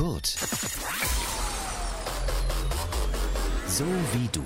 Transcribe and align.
Kurt. 0.00 0.28
So 3.66 3.84
wie 3.84 4.28
du. 4.32 4.42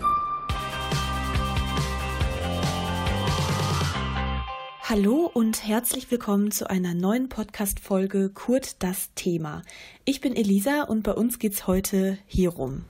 Hallo 4.82 5.30
und 5.32 5.64
herzlich 5.64 6.10
willkommen 6.10 6.50
zu 6.50 6.68
einer 6.68 6.94
neuen 6.94 7.28
Podcast-Folge 7.28 8.30
Kurt 8.30 8.82
das 8.82 9.14
Thema. 9.14 9.62
Ich 10.04 10.20
bin 10.20 10.34
Elisa 10.34 10.82
und 10.82 11.04
bei 11.04 11.12
uns 11.12 11.38
geht's 11.38 11.68
heute 11.68 12.18
hierum. 12.27 12.84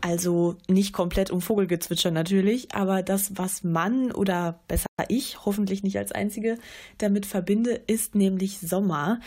Also 0.00 0.56
nicht 0.66 0.94
komplett 0.94 1.30
um 1.30 1.42
Vogelgezwitscher 1.42 2.10
natürlich, 2.10 2.74
aber 2.74 3.02
das, 3.02 3.36
was 3.36 3.64
man 3.64 4.12
oder 4.12 4.60
besser 4.66 4.86
ich, 5.08 5.44
hoffentlich 5.44 5.82
nicht 5.82 5.98
als 5.98 6.12
Einzige, 6.12 6.58
damit 6.96 7.26
verbinde, 7.26 7.72
ist 7.86 8.14
nämlich 8.14 8.60
Sommer. 8.60 9.20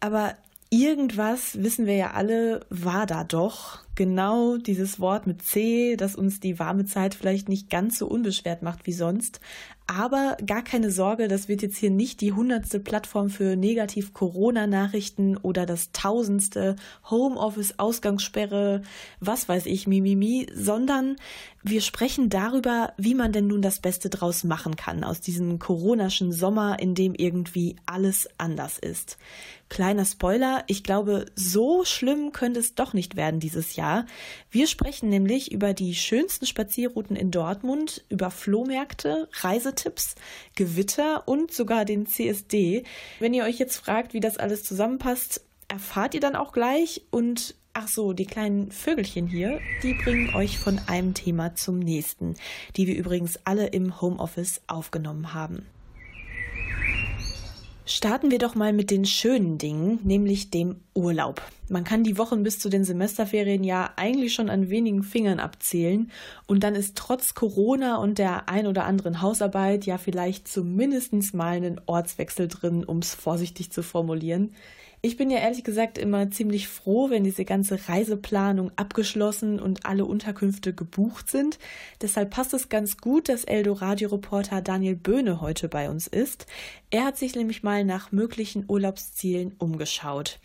Aber 0.00 0.34
irgendwas, 0.70 1.62
wissen 1.62 1.86
wir 1.86 1.94
ja 1.94 2.10
alle, 2.12 2.60
war 2.70 3.06
da 3.06 3.24
doch. 3.24 3.80
Genau 3.96 4.56
dieses 4.56 5.00
Wort 5.00 5.26
mit 5.26 5.42
C, 5.42 5.96
das 5.96 6.14
uns 6.16 6.40
die 6.40 6.58
warme 6.58 6.86
Zeit 6.86 7.14
vielleicht 7.14 7.48
nicht 7.48 7.68
ganz 7.70 7.98
so 7.98 8.06
unbeschwert 8.06 8.62
macht 8.62 8.86
wie 8.86 8.92
sonst. 8.92 9.40
Aber 9.92 10.36
gar 10.46 10.62
keine 10.62 10.92
Sorge, 10.92 11.26
das 11.26 11.48
wird 11.48 11.62
jetzt 11.62 11.76
hier 11.76 11.90
nicht 11.90 12.20
die 12.20 12.32
hundertste 12.32 12.78
Plattform 12.78 13.28
für 13.28 13.56
Negativ-Corona-Nachrichten 13.56 15.36
oder 15.36 15.66
das 15.66 15.90
tausendste 15.90 16.76
Homeoffice-Ausgangssperre, 17.10 18.82
was 19.18 19.48
weiß 19.48 19.66
ich, 19.66 19.88
Mimimi, 19.88 20.46
sondern 20.54 21.16
wir 21.64 21.80
sprechen 21.80 22.30
darüber, 22.30 22.92
wie 22.98 23.16
man 23.16 23.32
denn 23.32 23.48
nun 23.48 23.62
das 23.62 23.80
Beste 23.80 24.10
draus 24.10 24.44
machen 24.44 24.76
kann 24.76 25.02
aus 25.02 25.20
diesem 25.20 25.58
coronaschen 25.58 26.30
Sommer, 26.30 26.78
in 26.78 26.94
dem 26.94 27.14
irgendwie 27.16 27.74
alles 27.84 28.28
anders 28.38 28.78
ist. 28.78 29.18
Kleiner 29.68 30.04
Spoiler, 30.04 30.62
ich 30.68 30.84
glaube, 30.84 31.26
so 31.34 31.84
schlimm 31.84 32.32
könnte 32.32 32.60
es 32.60 32.76
doch 32.76 32.92
nicht 32.92 33.16
werden 33.16 33.40
dieses 33.40 33.74
Jahr. 33.74 33.79
Wir 34.50 34.66
sprechen 34.66 35.08
nämlich 35.08 35.52
über 35.52 35.74
die 35.74 35.94
schönsten 35.94 36.46
Spazierrouten 36.46 37.16
in 37.16 37.30
Dortmund, 37.30 38.04
über 38.08 38.30
Flohmärkte, 38.30 39.28
Reisetipps, 39.40 40.14
Gewitter 40.54 41.26
und 41.26 41.52
sogar 41.52 41.84
den 41.84 42.06
CSD. 42.06 42.84
Wenn 43.18 43.34
ihr 43.34 43.44
euch 43.44 43.58
jetzt 43.58 43.76
fragt, 43.76 44.14
wie 44.14 44.20
das 44.20 44.36
alles 44.36 44.64
zusammenpasst, 44.64 45.42
erfahrt 45.68 46.14
ihr 46.14 46.20
dann 46.20 46.36
auch 46.36 46.52
gleich 46.52 47.02
und 47.10 47.54
Ach 47.72 47.86
so, 47.86 48.12
die 48.12 48.26
kleinen 48.26 48.72
Vögelchen 48.72 49.28
hier, 49.28 49.60
die 49.84 49.94
bringen 49.94 50.34
euch 50.34 50.58
von 50.58 50.80
einem 50.88 51.14
Thema 51.14 51.54
zum 51.54 51.78
nächsten, 51.78 52.34
die 52.76 52.88
wir 52.88 52.96
übrigens 52.96 53.38
alle 53.44 53.68
im 53.68 54.00
Homeoffice 54.00 54.60
aufgenommen 54.66 55.34
haben. 55.34 55.66
Starten 57.92 58.30
wir 58.30 58.38
doch 58.38 58.54
mal 58.54 58.72
mit 58.72 58.92
den 58.92 59.04
schönen 59.04 59.58
Dingen, 59.58 59.98
nämlich 60.04 60.50
dem 60.50 60.76
Urlaub. 60.94 61.42
Man 61.68 61.82
kann 61.82 62.04
die 62.04 62.18
Wochen 62.18 62.44
bis 62.44 62.60
zu 62.60 62.68
den 62.68 62.84
Semesterferien 62.84 63.64
ja 63.64 63.90
eigentlich 63.96 64.32
schon 64.32 64.48
an 64.48 64.70
wenigen 64.70 65.02
Fingern 65.02 65.40
abzählen 65.40 66.08
und 66.46 66.62
dann 66.62 66.76
ist 66.76 66.96
trotz 66.96 67.34
Corona 67.34 67.96
und 67.96 68.18
der 68.18 68.48
ein 68.48 68.68
oder 68.68 68.84
anderen 68.84 69.22
Hausarbeit 69.22 69.86
ja 69.86 69.98
vielleicht 69.98 70.46
zumindest 70.46 71.34
mal 71.34 71.56
einen 71.56 71.80
Ortswechsel 71.86 72.46
drin, 72.46 72.84
um 72.84 72.98
es 72.98 73.16
vorsichtig 73.16 73.72
zu 73.72 73.82
formulieren. 73.82 74.54
Ich 75.02 75.16
bin 75.16 75.30
ja 75.30 75.38
ehrlich 75.38 75.64
gesagt 75.64 75.96
immer 75.96 76.30
ziemlich 76.30 76.68
froh, 76.68 77.08
wenn 77.08 77.24
diese 77.24 77.46
ganze 77.46 77.88
Reiseplanung 77.88 78.70
abgeschlossen 78.76 79.58
und 79.58 79.86
alle 79.86 80.04
Unterkünfte 80.04 80.74
gebucht 80.74 81.30
sind. 81.30 81.58
Deshalb 82.02 82.30
passt 82.30 82.52
es 82.52 82.68
ganz 82.68 82.98
gut, 82.98 83.30
dass 83.30 83.44
Eldo-Radio-Reporter 83.44 84.60
Daniel 84.60 84.96
Böhne 84.96 85.40
heute 85.40 85.70
bei 85.70 85.88
uns 85.88 86.06
ist. 86.06 86.46
Er 86.90 87.06
hat 87.06 87.16
sich 87.16 87.34
nämlich 87.34 87.62
mal 87.62 87.82
nach 87.82 88.12
möglichen 88.12 88.66
Urlaubszielen 88.68 89.54
umgeschaut. 89.56 90.38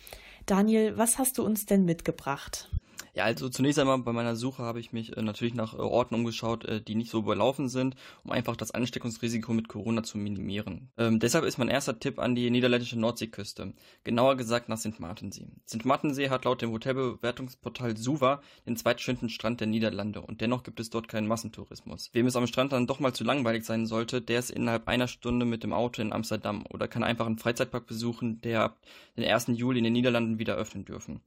Daniel, 0.46 0.96
was 0.96 1.18
hast 1.18 1.36
du 1.36 1.44
uns 1.44 1.66
denn 1.66 1.84
mitgebracht? 1.84 2.70
Ja, 3.16 3.24
also 3.24 3.48
zunächst 3.48 3.78
einmal 3.78 3.96
bei 3.96 4.12
meiner 4.12 4.36
Suche 4.36 4.62
habe 4.62 4.78
ich 4.78 4.92
mich 4.92 5.16
äh, 5.16 5.22
natürlich 5.22 5.54
nach 5.54 5.72
äh, 5.72 5.78
Orten 5.78 6.14
umgeschaut, 6.14 6.66
äh, 6.66 6.82
die 6.82 6.94
nicht 6.94 7.10
so 7.10 7.20
überlaufen 7.20 7.70
sind, 7.70 7.96
um 8.24 8.30
einfach 8.30 8.56
das 8.56 8.72
Ansteckungsrisiko 8.72 9.54
mit 9.54 9.68
Corona 9.68 10.02
zu 10.02 10.18
minimieren. 10.18 10.90
Ähm, 10.98 11.18
deshalb 11.18 11.46
ist 11.46 11.56
mein 11.56 11.70
erster 11.70 11.98
Tipp 11.98 12.18
an 12.18 12.34
die 12.34 12.50
niederländische 12.50 12.98
Nordseeküste, 12.98 13.72
genauer 14.04 14.36
gesagt 14.36 14.68
nach 14.68 14.76
St. 14.76 15.00
Martensee. 15.00 15.48
St. 15.66 15.86
Martensee 15.86 16.28
hat 16.28 16.44
laut 16.44 16.60
dem 16.60 16.72
Hotelbewertungsportal 16.72 17.96
Suva 17.96 18.42
den 18.66 18.76
zweitschönsten 18.76 19.30
Strand 19.30 19.60
der 19.60 19.66
Niederlande 19.68 20.20
und 20.20 20.42
dennoch 20.42 20.62
gibt 20.62 20.78
es 20.78 20.90
dort 20.90 21.08
keinen 21.08 21.26
Massentourismus. 21.26 22.10
Wem 22.12 22.26
es 22.26 22.36
am 22.36 22.46
Strand 22.46 22.72
dann 22.72 22.86
doch 22.86 23.00
mal 23.00 23.14
zu 23.14 23.24
langweilig 23.24 23.64
sein 23.64 23.86
sollte, 23.86 24.20
der 24.20 24.40
ist 24.40 24.50
innerhalb 24.50 24.88
einer 24.88 25.08
Stunde 25.08 25.46
mit 25.46 25.62
dem 25.62 25.72
Auto 25.72 26.02
in 26.02 26.12
Amsterdam 26.12 26.66
oder 26.68 26.86
kann 26.86 27.02
einfach 27.02 27.24
einen 27.24 27.38
Freizeitpark 27.38 27.86
besuchen, 27.86 28.42
der 28.42 28.60
ab 28.60 28.78
den 29.16 29.24
1. 29.24 29.46
Juli 29.54 29.78
in 29.78 29.84
den 29.84 29.94
Niederlanden 29.94 30.38
wieder 30.38 30.56
öffnen 30.56 30.84
dürfen. 30.84 31.22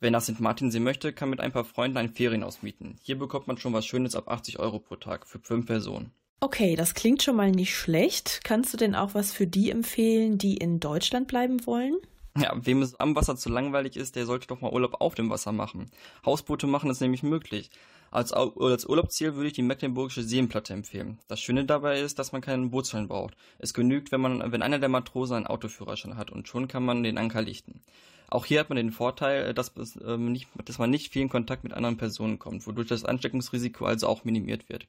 Wer 0.00 0.10
nach 0.10 0.22
St. 0.22 0.40
Martin 0.40 0.70
sehen 0.70 0.82
möchte, 0.82 1.12
kann 1.12 1.28
mit 1.28 1.40
ein 1.40 1.52
paar 1.52 1.66
Freunden 1.66 1.98
ein 1.98 2.08
Ferienhaus 2.08 2.62
mieten. 2.62 2.96
Hier 3.02 3.18
bekommt 3.18 3.46
man 3.46 3.58
schon 3.58 3.74
was 3.74 3.84
Schönes 3.84 4.14
ab 4.14 4.28
80 4.28 4.58
Euro 4.58 4.78
pro 4.78 4.96
Tag 4.96 5.26
für 5.26 5.38
fünf 5.38 5.66
Personen. 5.66 6.10
Okay, 6.40 6.74
das 6.74 6.94
klingt 6.94 7.22
schon 7.22 7.36
mal 7.36 7.50
nicht 7.50 7.76
schlecht. 7.76 8.40
Kannst 8.42 8.72
du 8.72 8.78
denn 8.78 8.94
auch 8.94 9.12
was 9.12 9.30
für 9.30 9.46
die 9.46 9.70
empfehlen, 9.70 10.38
die 10.38 10.56
in 10.56 10.80
Deutschland 10.80 11.28
bleiben 11.28 11.66
wollen? 11.66 11.96
Ja, 12.38 12.54
wem 12.54 12.82
es 12.82 12.98
am 13.00 13.16
Wasser 13.16 13.36
zu 13.36 13.48
langweilig 13.48 13.96
ist, 13.96 14.14
der 14.14 14.24
sollte 14.24 14.46
doch 14.46 14.60
mal 14.60 14.72
Urlaub 14.72 15.00
auf 15.00 15.14
dem 15.14 15.30
Wasser 15.30 15.52
machen. 15.52 15.90
Hausboote 16.24 16.66
machen 16.66 16.90
es 16.90 17.00
nämlich 17.00 17.22
möglich. 17.22 17.70
Als, 18.12 18.32
als 18.32 18.86
Urlaubsziel 18.86 19.34
würde 19.34 19.48
ich 19.48 19.52
die 19.52 19.62
Mecklenburgische 19.62 20.22
Seenplatte 20.22 20.72
empfehlen. 20.72 21.18
Das 21.28 21.40
Schöne 21.40 21.64
dabei 21.64 22.00
ist, 22.00 22.18
dass 22.18 22.32
man 22.32 22.40
keinen 22.40 22.70
Bootsschein 22.70 23.06
braucht. 23.06 23.36
Es 23.58 23.72
genügt, 23.72 24.10
wenn 24.10 24.20
man, 24.20 24.52
wenn 24.52 24.62
einer 24.62 24.80
der 24.80 24.88
Matrosen 24.88 25.36
einen 25.36 25.46
Autoführerschein 25.46 26.16
hat 26.16 26.30
und 26.30 26.48
schon 26.48 26.66
kann 26.66 26.84
man 26.84 27.04
den 27.04 27.18
Anker 27.18 27.42
lichten. 27.42 27.82
Auch 28.28 28.44
hier 28.46 28.60
hat 28.60 28.68
man 28.68 28.76
den 28.76 28.92
Vorteil, 28.92 29.54
dass, 29.54 29.72
ähm, 30.04 30.32
nicht, 30.32 30.48
dass 30.64 30.78
man 30.78 30.90
nicht 30.90 31.12
viel 31.12 31.22
in 31.22 31.28
Kontakt 31.28 31.64
mit 31.64 31.72
anderen 31.72 31.96
Personen 31.96 32.38
kommt, 32.38 32.66
wodurch 32.66 32.88
das 32.88 33.04
Ansteckungsrisiko 33.04 33.84
also 33.84 34.06
auch 34.06 34.24
minimiert 34.24 34.68
wird. 34.68 34.86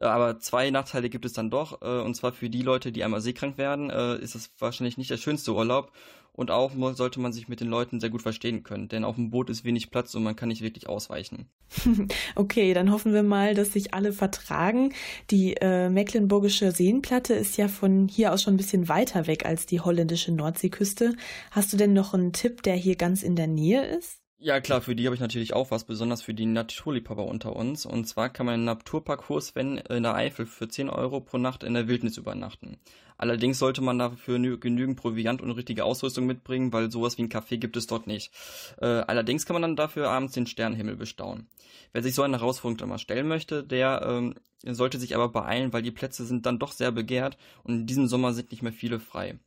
Äh, 0.00 0.06
aber 0.06 0.38
zwei 0.40 0.70
Nachteile 0.70 1.08
gibt 1.08 1.24
es 1.24 1.32
dann 1.32 1.50
doch, 1.50 1.80
äh, 1.82 2.00
und 2.00 2.14
zwar 2.14 2.32
für 2.32 2.50
die 2.50 2.62
Leute, 2.62 2.92
die 2.92 3.04
einmal 3.04 3.20
seekrank 3.20 3.58
werden, 3.58 3.90
äh, 3.90 4.16
ist 4.18 4.34
das 4.34 4.50
wahrscheinlich 4.58 4.98
nicht 4.98 5.10
der 5.10 5.16
schönste 5.16 5.52
Urlaub. 5.52 5.92
Und 6.34 6.50
auch 6.50 6.72
sollte 6.94 7.20
man 7.20 7.32
sich 7.32 7.48
mit 7.48 7.60
den 7.60 7.68
Leuten 7.68 8.00
sehr 8.00 8.08
gut 8.08 8.22
verstehen 8.22 8.62
können, 8.62 8.88
denn 8.88 9.04
auf 9.04 9.16
dem 9.16 9.30
Boot 9.30 9.50
ist 9.50 9.64
wenig 9.64 9.90
Platz 9.90 10.14
und 10.14 10.22
man 10.22 10.34
kann 10.34 10.48
nicht 10.48 10.62
wirklich 10.62 10.88
ausweichen. 10.88 11.48
Okay, 12.34 12.72
dann 12.74 12.90
hoffen 12.90 13.12
wir 13.12 13.22
mal, 13.22 13.54
dass 13.54 13.72
sich 13.72 13.94
alle 13.94 14.12
vertragen. 14.12 14.92
Die 15.30 15.54
äh, 15.54 15.88
mecklenburgische 15.90 16.72
Seenplatte 16.72 17.34
ist 17.34 17.56
ja 17.56 17.68
von 17.68 18.08
hier 18.08 18.32
aus 18.32 18.42
schon 18.42 18.54
ein 18.54 18.58
bisschen 18.58 18.88
weiter 18.88 19.26
weg 19.26 19.44
als 19.44 19.66
die 19.66 19.80
holländische 19.80 20.32
Nordseeküste. 20.32 21.14
Hast 21.50 21.72
du 21.72 21.76
denn 21.76 21.92
noch 21.92 22.14
einen 22.14 22.32
Tipp, 22.32 22.62
der 22.62 22.74
hier 22.74 22.96
ganz 22.96 23.22
in 23.22 23.36
der 23.36 23.46
Nähe 23.46 23.84
ist? 23.84 24.21
Ja, 24.44 24.60
klar, 24.60 24.80
für 24.80 24.96
die 24.96 25.06
habe 25.06 25.14
ich 25.14 25.20
natürlich 25.20 25.54
auch 25.54 25.70
was, 25.70 25.84
besonders 25.84 26.20
für 26.20 26.34
die 26.34 26.46
Naturliebhaber 26.46 27.24
unter 27.24 27.54
uns. 27.54 27.86
Und 27.86 28.08
zwar 28.08 28.28
kann 28.28 28.44
man 28.44 28.56
im 28.56 28.64
Naturpark 28.64 29.28
Horsven 29.28 29.78
in 29.78 30.02
der 30.02 30.16
Eifel 30.16 30.46
für 30.46 30.66
10 30.66 30.90
Euro 30.90 31.20
pro 31.20 31.38
Nacht 31.38 31.62
in 31.62 31.74
der 31.74 31.86
Wildnis 31.86 32.16
übernachten. 32.16 32.76
Allerdings 33.16 33.60
sollte 33.60 33.82
man 33.82 34.00
dafür 34.00 34.40
genügend 34.58 34.96
Proviant 34.96 35.42
und 35.42 35.52
richtige 35.52 35.84
Ausrüstung 35.84 36.26
mitbringen, 36.26 36.72
weil 36.72 36.90
sowas 36.90 37.18
wie 37.18 37.22
ein 37.22 37.28
Café 37.28 37.56
gibt 37.56 37.76
es 37.76 37.86
dort 37.86 38.08
nicht. 38.08 38.32
Äh, 38.80 38.86
allerdings 38.86 39.46
kann 39.46 39.54
man 39.54 39.62
dann 39.62 39.76
dafür 39.76 40.10
abends 40.10 40.32
den 40.32 40.48
Sternenhimmel 40.48 40.96
bestaunen. 40.96 41.46
Wer 41.92 42.02
sich 42.02 42.16
so 42.16 42.22
eine 42.22 42.40
Herausforderung 42.40 42.88
mal 42.88 42.98
stellen 42.98 43.28
möchte, 43.28 43.62
der 43.62 44.02
ähm, 44.04 44.34
sollte 44.64 44.98
sich 44.98 45.14
aber 45.14 45.28
beeilen, 45.28 45.72
weil 45.72 45.82
die 45.82 45.92
Plätze 45.92 46.24
sind 46.24 46.46
dann 46.46 46.58
doch 46.58 46.72
sehr 46.72 46.90
begehrt 46.90 47.38
und 47.62 47.74
in 47.74 47.86
diesem 47.86 48.08
Sommer 48.08 48.32
sind 48.32 48.50
nicht 48.50 48.64
mehr 48.64 48.72
viele 48.72 48.98
frei. 48.98 49.38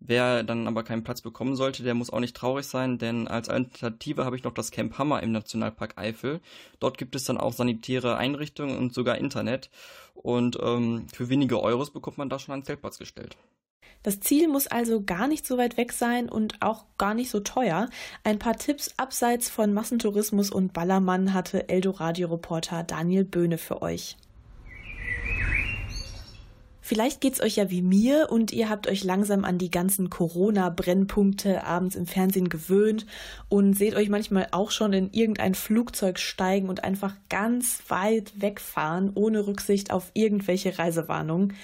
Wer 0.00 0.42
dann 0.42 0.66
aber 0.66 0.82
keinen 0.82 1.04
Platz 1.04 1.20
bekommen 1.20 1.56
sollte, 1.56 1.82
der 1.82 1.94
muss 1.94 2.10
auch 2.10 2.20
nicht 2.20 2.34
traurig 2.34 2.66
sein, 2.66 2.96
denn 2.96 3.28
als 3.28 3.50
Alternative 3.50 4.24
habe 4.24 4.34
ich 4.34 4.44
noch 4.44 4.54
das 4.54 4.70
Camp 4.70 4.96
Hammer 4.96 5.22
im 5.22 5.30
Nationalpark 5.30 5.98
Eifel. 5.98 6.40
Dort 6.80 6.96
gibt 6.96 7.14
es 7.14 7.24
dann 7.24 7.36
auch 7.36 7.52
sanitäre 7.52 8.16
Einrichtungen 8.16 8.78
und 8.78 8.94
sogar 8.94 9.18
Internet. 9.18 9.70
Und 10.14 10.58
ähm, 10.62 11.06
für 11.12 11.28
wenige 11.28 11.62
Euros 11.62 11.92
bekommt 11.92 12.18
man 12.18 12.30
da 12.30 12.38
schon 12.38 12.54
einen 12.54 12.64
Zeltplatz 12.64 12.98
gestellt. 12.98 13.36
Das 14.02 14.20
Ziel 14.20 14.48
muss 14.48 14.66
also 14.66 15.02
gar 15.02 15.28
nicht 15.28 15.46
so 15.46 15.58
weit 15.58 15.76
weg 15.76 15.92
sein 15.92 16.30
und 16.30 16.62
auch 16.62 16.86
gar 16.96 17.12
nicht 17.12 17.30
so 17.30 17.40
teuer. 17.40 17.90
Ein 18.24 18.38
paar 18.38 18.56
Tipps 18.56 18.94
abseits 18.96 19.50
von 19.50 19.74
Massentourismus 19.74 20.50
und 20.50 20.72
Ballermann 20.72 21.34
hatte 21.34 21.68
Eldoradio-Reporter 21.68 22.82
Daniel 22.84 23.24
Böhne 23.24 23.58
für 23.58 23.82
euch. 23.82 24.16
Vielleicht 26.90 27.20
geht's 27.20 27.40
euch 27.40 27.54
ja 27.54 27.70
wie 27.70 27.82
mir 27.82 28.30
und 28.30 28.50
ihr 28.50 28.68
habt 28.68 28.88
euch 28.88 29.04
langsam 29.04 29.44
an 29.44 29.58
die 29.58 29.70
ganzen 29.70 30.10
Corona-Brennpunkte 30.10 31.62
abends 31.64 31.94
im 31.94 32.08
Fernsehen 32.08 32.48
gewöhnt 32.48 33.06
und 33.48 33.74
seht 33.74 33.94
euch 33.94 34.08
manchmal 34.08 34.48
auch 34.50 34.72
schon 34.72 34.92
in 34.92 35.12
irgendein 35.12 35.54
Flugzeug 35.54 36.18
steigen 36.18 36.68
und 36.68 36.82
einfach 36.82 37.14
ganz 37.28 37.80
weit 37.86 38.32
wegfahren, 38.34 39.12
ohne 39.14 39.46
Rücksicht 39.46 39.92
auf 39.92 40.10
irgendwelche 40.14 40.80
Reisewarnungen. 40.80 41.54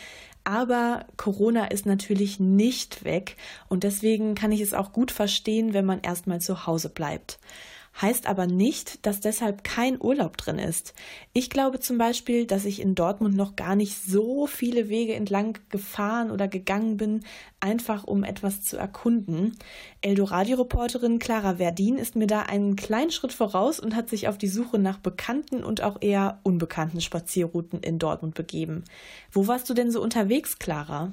Aber 0.45 1.07
Corona 1.17 1.67
ist 1.73 1.87
natürlich 1.87 2.39
nicht 2.39 3.03
weg 3.03 3.37
und 3.69 3.83
deswegen 3.83 4.37
kann 4.37 4.53
ich 4.53 4.61
es 4.61 4.75
auch 4.75 4.93
gut 4.93 5.11
verstehen, 5.11 5.75
wenn 5.75 5.87
man 5.87 6.03
erstmal 6.03 6.41
zu 6.41 6.69
Hause 6.69 6.89
bleibt. 6.89 7.41
Heißt 8.01 8.27
aber 8.27 8.47
nicht, 8.47 9.07
dass 9.07 9.21
deshalb 9.21 9.65
kein 9.65 10.01
Urlaub 10.01 10.37
drin 10.37 10.59
ist. 10.59 10.95
Ich 11.33 11.51
glaube 11.51 11.81
zum 11.81 11.99
Beispiel, 11.99 12.47
dass 12.47 12.65
ich 12.65 12.81
in 12.81 12.95
Dortmund 12.95 13.37
noch 13.37 13.57
gar 13.57 13.77
nicht 13.77 13.97
so 13.97 14.47
viele 14.47 14.89
Wege 14.89 15.15
entlang 15.15 15.59
gefahren 15.71 16.31
oder 16.31 16.49
gegangen 16.49 16.97
bin, 16.97 17.25
einfach 17.61 18.05
um 18.05 18.25
etwas 18.25 18.63
zu 18.63 18.77
erkunden. 18.77 19.57
Eldoradio-Reporterin 20.03 21.19
Clara 21.19 21.57
Verdin 21.57 21.97
ist 21.97 22.17
mir 22.17 22.27
da 22.27 22.43
einen 22.43 22.77
kleinen 22.77 23.11
Schritt 23.11 23.33
voraus 23.33 23.81
und 23.81 23.97
hat 23.97 24.09
sich 24.09 24.29
auf 24.29 24.39
die 24.39 24.49
Suche 24.49 24.79
nach 24.79 24.99
bekannten 24.99 25.65
und 25.65 25.83
auch 25.83 26.01
eher 26.01 26.41
unbekannten 26.43 27.01
Spazierrouten 27.01 27.81
in 27.81 27.99
Dortmund 27.99 28.35
begeben. 28.35 28.85
Wo 29.33 29.47
warst 29.47 29.71
du 29.71 29.75
denn 29.75 29.91
so 29.91 30.03
unterwegs, 30.03 30.59
Clara? 30.59 31.13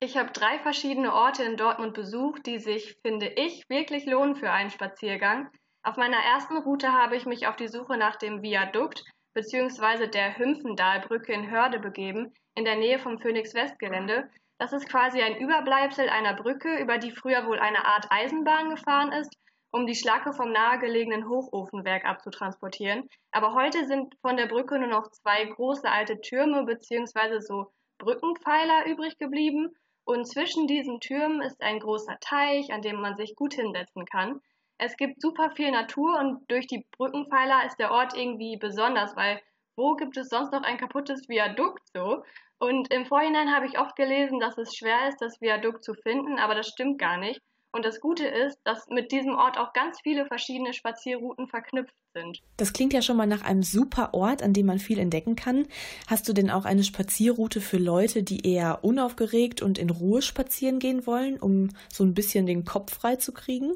Ich 0.00 0.16
habe 0.16 0.32
drei 0.32 0.58
verschiedene 0.58 1.14
Orte 1.14 1.44
in 1.44 1.56
Dortmund 1.56 1.94
besucht, 1.94 2.46
die 2.46 2.58
sich, 2.58 2.96
finde 3.02 3.28
ich, 3.28 3.62
wirklich 3.68 4.04
lohnen 4.04 4.34
für 4.34 4.50
einen 4.50 4.70
Spaziergang. 4.70 5.48
Auf 5.84 5.96
meiner 5.96 6.18
ersten 6.18 6.58
Route 6.58 6.92
habe 6.92 7.16
ich 7.16 7.26
mich 7.26 7.48
auf 7.48 7.56
die 7.56 7.66
Suche 7.66 7.96
nach 7.96 8.14
dem 8.14 8.40
Viadukt 8.40 9.04
bzw. 9.34 10.06
der 10.06 10.38
Hümpfendalbrücke 10.38 11.32
in 11.32 11.50
Hörde 11.50 11.80
begeben, 11.80 12.32
in 12.54 12.64
der 12.64 12.76
Nähe 12.76 13.00
vom 13.00 13.18
Phoenix-West-Gelände. 13.18 14.30
Das 14.58 14.72
ist 14.72 14.88
quasi 14.88 15.20
ein 15.20 15.36
Überbleibsel 15.38 16.08
einer 16.08 16.34
Brücke, 16.34 16.76
über 16.76 16.98
die 16.98 17.10
früher 17.10 17.48
wohl 17.48 17.58
eine 17.58 17.84
Art 17.84 18.06
Eisenbahn 18.10 18.70
gefahren 18.70 19.10
ist, 19.10 19.36
um 19.72 19.84
die 19.88 19.96
Schlacke 19.96 20.32
vom 20.32 20.52
nahegelegenen 20.52 21.28
Hochofenwerk 21.28 22.04
abzutransportieren. 22.04 23.08
Aber 23.32 23.54
heute 23.54 23.84
sind 23.84 24.14
von 24.20 24.36
der 24.36 24.46
Brücke 24.46 24.78
nur 24.78 24.86
noch 24.88 25.10
zwei 25.10 25.46
große 25.46 25.90
alte 25.90 26.20
Türme 26.20 26.64
bzw. 26.64 27.40
so 27.40 27.72
Brückenpfeiler 27.98 28.86
übrig 28.86 29.18
geblieben. 29.18 29.74
Und 30.04 30.26
zwischen 30.26 30.68
diesen 30.68 31.00
Türmen 31.00 31.42
ist 31.42 31.60
ein 31.60 31.80
großer 31.80 32.18
Teich, 32.20 32.72
an 32.72 32.82
dem 32.82 33.00
man 33.00 33.16
sich 33.16 33.34
gut 33.34 33.54
hinsetzen 33.54 34.04
kann 34.06 34.40
es 34.78 34.96
gibt 34.96 35.20
super 35.20 35.50
viel 35.56 35.70
Natur 35.70 36.18
und 36.18 36.50
durch 36.50 36.66
die 36.66 36.86
Brückenpfeiler 36.96 37.66
ist 37.66 37.78
der 37.78 37.90
Ort 37.90 38.16
irgendwie 38.16 38.56
besonders, 38.56 39.14
weil 39.16 39.40
wo 39.76 39.94
gibt 39.94 40.16
es 40.16 40.28
sonst 40.28 40.52
noch 40.52 40.62
ein 40.62 40.76
kaputtes 40.76 41.28
Viadukt 41.28 41.82
so? 41.94 42.22
Und 42.58 42.92
im 42.92 43.06
Vorhinein 43.06 43.54
habe 43.54 43.66
ich 43.66 43.78
oft 43.78 43.96
gelesen, 43.96 44.38
dass 44.38 44.56
es 44.56 44.76
schwer 44.76 45.08
ist, 45.08 45.20
das 45.20 45.40
Viadukt 45.40 45.82
zu 45.82 45.94
finden, 45.94 46.38
aber 46.38 46.54
das 46.54 46.68
stimmt 46.68 46.98
gar 46.98 47.16
nicht. 47.16 47.40
Und 47.74 47.86
das 47.86 48.00
Gute 48.00 48.26
ist, 48.26 48.58
dass 48.64 48.86
mit 48.90 49.12
diesem 49.12 49.34
Ort 49.34 49.58
auch 49.58 49.72
ganz 49.72 49.98
viele 50.02 50.26
verschiedene 50.26 50.74
Spazierrouten 50.74 51.48
verknüpft 51.48 51.94
sind. 52.14 52.42
Das 52.58 52.74
klingt 52.74 52.92
ja 52.92 53.00
schon 53.00 53.16
mal 53.16 53.26
nach 53.26 53.42
einem 53.42 53.62
super 53.62 54.12
Ort, 54.12 54.42
an 54.42 54.52
dem 54.52 54.66
man 54.66 54.78
viel 54.78 54.98
entdecken 54.98 55.36
kann. 55.36 55.66
Hast 56.06 56.28
du 56.28 56.34
denn 56.34 56.50
auch 56.50 56.66
eine 56.66 56.84
Spazierroute 56.84 57.62
für 57.62 57.78
Leute, 57.78 58.22
die 58.22 58.46
eher 58.46 58.84
unaufgeregt 58.84 59.62
und 59.62 59.78
in 59.78 59.88
Ruhe 59.88 60.20
spazieren 60.20 60.80
gehen 60.80 61.06
wollen, 61.06 61.40
um 61.40 61.70
so 61.90 62.04
ein 62.04 62.12
bisschen 62.12 62.44
den 62.44 62.66
Kopf 62.66 62.94
frei 62.94 63.16
zu 63.16 63.32
kriegen? 63.32 63.72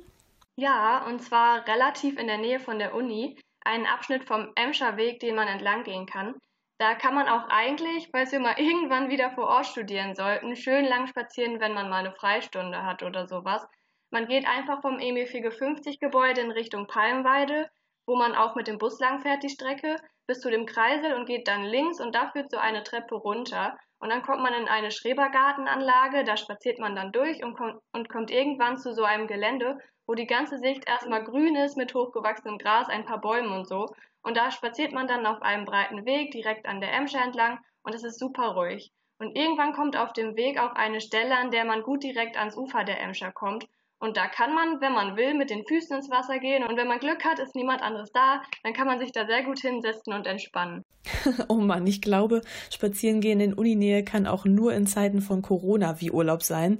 Ja, 0.56 1.04
und 1.06 1.20
zwar 1.20 1.66
relativ 1.68 2.18
in 2.18 2.26
der 2.26 2.38
Nähe 2.38 2.60
von 2.60 2.78
der 2.78 2.94
Uni, 2.94 3.38
einen 3.62 3.86
Abschnitt 3.86 4.24
vom 4.24 4.52
Emscher 4.54 4.96
Weg, 4.96 5.20
den 5.20 5.34
man 5.34 5.48
entlang 5.48 5.84
gehen 5.84 6.06
kann. 6.06 6.34
Da 6.78 6.94
kann 6.94 7.14
man 7.14 7.28
auch 7.28 7.48
eigentlich, 7.48 8.08
falls 8.10 8.32
wir 8.32 8.40
mal 8.40 8.54
irgendwann 8.58 9.10
wieder 9.10 9.30
vor 9.32 9.48
Ort 9.48 9.66
studieren 9.66 10.14
sollten, 10.14 10.56
schön 10.56 10.86
lang 10.86 11.06
spazieren, 11.06 11.60
wenn 11.60 11.74
man 11.74 11.90
mal 11.90 11.98
eine 11.98 12.12
Freistunde 12.12 12.84
hat 12.84 13.02
oder 13.02 13.26
sowas. 13.26 13.66
Man 14.10 14.28
geht 14.28 14.46
einfach 14.46 14.80
vom 14.80 14.98
Emil 14.98 15.26
50 15.26 16.00
Gebäude 16.00 16.40
in 16.40 16.50
Richtung 16.50 16.86
Palmweide, 16.86 17.68
wo 18.06 18.16
man 18.16 18.34
auch 18.34 18.54
mit 18.54 18.66
dem 18.66 18.78
Bus 18.78 18.98
langfährt 19.00 19.42
die 19.42 19.50
Strecke, 19.50 19.96
bis 20.26 20.40
zu 20.40 20.50
dem 20.50 20.64
Kreisel 20.64 21.14
und 21.14 21.26
geht 21.26 21.48
dann 21.48 21.64
links 21.64 22.00
und 22.00 22.14
da 22.14 22.30
führt 22.30 22.50
so 22.50 22.56
eine 22.56 22.82
Treppe 22.82 23.16
runter. 23.16 23.76
Und 23.98 24.10
dann 24.10 24.22
kommt 24.22 24.42
man 24.42 24.52
in 24.52 24.68
eine 24.68 24.90
Schrebergartenanlage, 24.90 26.24
da 26.24 26.36
spaziert 26.36 26.78
man 26.78 26.94
dann 26.94 27.12
durch 27.12 27.42
und 27.42 27.56
kommt, 27.56 27.80
und 27.92 28.08
kommt 28.08 28.30
irgendwann 28.30 28.76
zu 28.76 28.92
so 28.92 29.04
einem 29.04 29.26
Gelände, 29.26 29.78
wo 30.06 30.14
die 30.14 30.26
ganze 30.26 30.58
Sicht 30.58 30.86
erstmal 30.86 31.24
grün 31.24 31.56
ist 31.56 31.76
mit 31.76 31.94
hochgewachsenem 31.94 32.58
Gras, 32.58 32.88
ein 32.88 33.06
paar 33.06 33.20
Bäumen 33.20 33.52
und 33.52 33.66
so. 33.66 33.86
Und 34.22 34.36
da 34.36 34.50
spaziert 34.50 34.92
man 34.92 35.06
dann 35.06 35.26
auf 35.26 35.40
einem 35.42 35.64
breiten 35.64 36.04
Weg 36.04 36.30
direkt 36.30 36.66
an 36.66 36.80
der 36.80 36.92
Emscher 36.92 37.22
entlang 37.22 37.58
und 37.82 37.94
es 37.94 38.04
ist 38.04 38.18
super 38.18 38.48
ruhig. 38.48 38.92
Und 39.18 39.36
irgendwann 39.36 39.72
kommt 39.72 39.96
auf 39.96 40.12
dem 40.12 40.36
Weg 40.36 40.60
auch 40.60 40.72
eine 40.72 41.00
Stelle, 41.00 41.36
an 41.36 41.50
der 41.50 41.64
man 41.64 41.82
gut 41.82 42.02
direkt 42.02 42.36
ans 42.36 42.56
Ufer 42.56 42.84
der 42.84 43.00
Emscher 43.00 43.32
kommt. 43.32 43.66
Und 43.98 44.16
da 44.16 44.26
kann 44.26 44.54
man, 44.54 44.80
wenn 44.80 44.92
man 44.92 45.16
will, 45.16 45.32
mit 45.34 45.48
den 45.48 45.64
Füßen 45.66 45.96
ins 45.96 46.10
Wasser 46.10 46.38
gehen. 46.38 46.64
Und 46.64 46.76
wenn 46.76 46.86
man 46.86 46.98
Glück 46.98 47.24
hat, 47.24 47.38
ist 47.38 47.54
niemand 47.54 47.82
anderes 47.82 48.12
da, 48.12 48.42
dann 48.62 48.74
kann 48.74 48.86
man 48.86 48.98
sich 48.98 49.10
da 49.10 49.26
sehr 49.26 49.42
gut 49.42 49.58
hinsetzen 49.60 50.12
und 50.12 50.26
entspannen. 50.26 50.84
oh 51.48 51.54
Mann, 51.54 51.86
ich 51.86 52.02
glaube, 52.02 52.42
Spazierengehen 52.70 53.40
in 53.40 53.54
Uninähe 53.54 54.04
kann 54.04 54.26
auch 54.26 54.44
nur 54.44 54.74
in 54.74 54.86
Zeiten 54.86 55.22
von 55.22 55.40
Corona 55.40 56.00
wie 56.00 56.10
Urlaub 56.10 56.42
sein. 56.42 56.78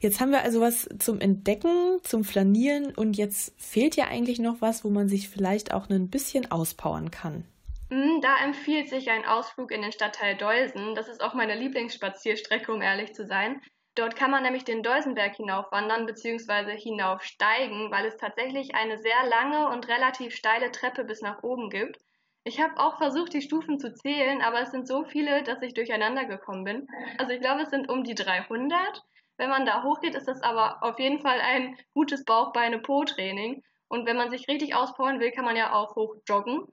Jetzt 0.00 0.20
haben 0.20 0.32
wir 0.32 0.42
also 0.42 0.60
was 0.60 0.88
zum 0.98 1.20
Entdecken, 1.20 1.98
zum 2.02 2.24
Flanieren 2.24 2.94
und 2.94 3.16
jetzt 3.16 3.54
fehlt 3.60 3.96
ja 3.96 4.06
eigentlich 4.06 4.38
noch 4.38 4.60
was, 4.60 4.84
wo 4.84 4.90
man 4.90 5.08
sich 5.08 5.28
vielleicht 5.28 5.72
auch 5.72 5.88
ein 5.90 6.10
bisschen 6.10 6.50
auspowern 6.50 7.10
kann. 7.10 7.44
Mm, 7.90 8.20
da 8.20 8.44
empfiehlt 8.44 8.88
sich 8.88 9.10
ein 9.10 9.24
Ausflug 9.24 9.70
in 9.70 9.82
den 9.82 9.92
Stadtteil 9.92 10.36
Deusen. 10.36 10.94
Das 10.94 11.08
ist 11.08 11.22
auch 11.22 11.34
meine 11.34 11.54
Lieblingsspazierstrecke, 11.54 12.72
um 12.72 12.82
ehrlich 12.82 13.14
zu 13.14 13.26
sein. 13.26 13.60
Dort 13.98 14.14
kann 14.14 14.30
man 14.30 14.44
nämlich 14.44 14.62
den 14.62 14.84
Deusenberg 14.84 15.34
hinaufwandern 15.34 16.06
bzw. 16.06 16.78
hinaufsteigen, 16.78 17.90
weil 17.90 18.06
es 18.06 18.16
tatsächlich 18.16 18.76
eine 18.76 18.96
sehr 18.96 19.26
lange 19.28 19.70
und 19.70 19.88
relativ 19.88 20.36
steile 20.36 20.70
Treppe 20.70 21.02
bis 21.02 21.20
nach 21.20 21.42
oben 21.42 21.68
gibt. 21.68 21.98
Ich 22.44 22.60
habe 22.60 22.78
auch 22.78 22.98
versucht, 22.98 23.32
die 23.32 23.42
Stufen 23.42 23.80
zu 23.80 23.92
zählen, 23.92 24.40
aber 24.40 24.60
es 24.60 24.70
sind 24.70 24.86
so 24.86 25.02
viele, 25.02 25.42
dass 25.42 25.60
ich 25.62 25.74
durcheinander 25.74 26.26
gekommen 26.26 26.62
bin. 26.62 26.86
Also 27.18 27.32
ich 27.32 27.40
glaube, 27.40 27.62
es 27.62 27.70
sind 27.70 27.90
um 27.90 28.04
die 28.04 28.14
300. 28.14 29.02
Wenn 29.36 29.50
man 29.50 29.66
da 29.66 29.82
hochgeht, 29.82 30.14
ist 30.14 30.28
das 30.28 30.44
aber 30.44 30.80
auf 30.84 31.00
jeden 31.00 31.18
Fall 31.18 31.40
ein 31.40 31.76
gutes 31.92 32.24
Bauch-Beine-Po-Training. 32.24 33.64
Und 33.88 34.06
wenn 34.06 34.16
man 34.16 34.30
sich 34.30 34.46
richtig 34.46 34.76
auspowern 34.76 35.18
will, 35.18 35.32
kann 35.32 35.44
man 35.44 35.56
ja 35.56 35.72
auch 35.72 35.96
hoch 35.96 36.14
joggen. 36.28 36.68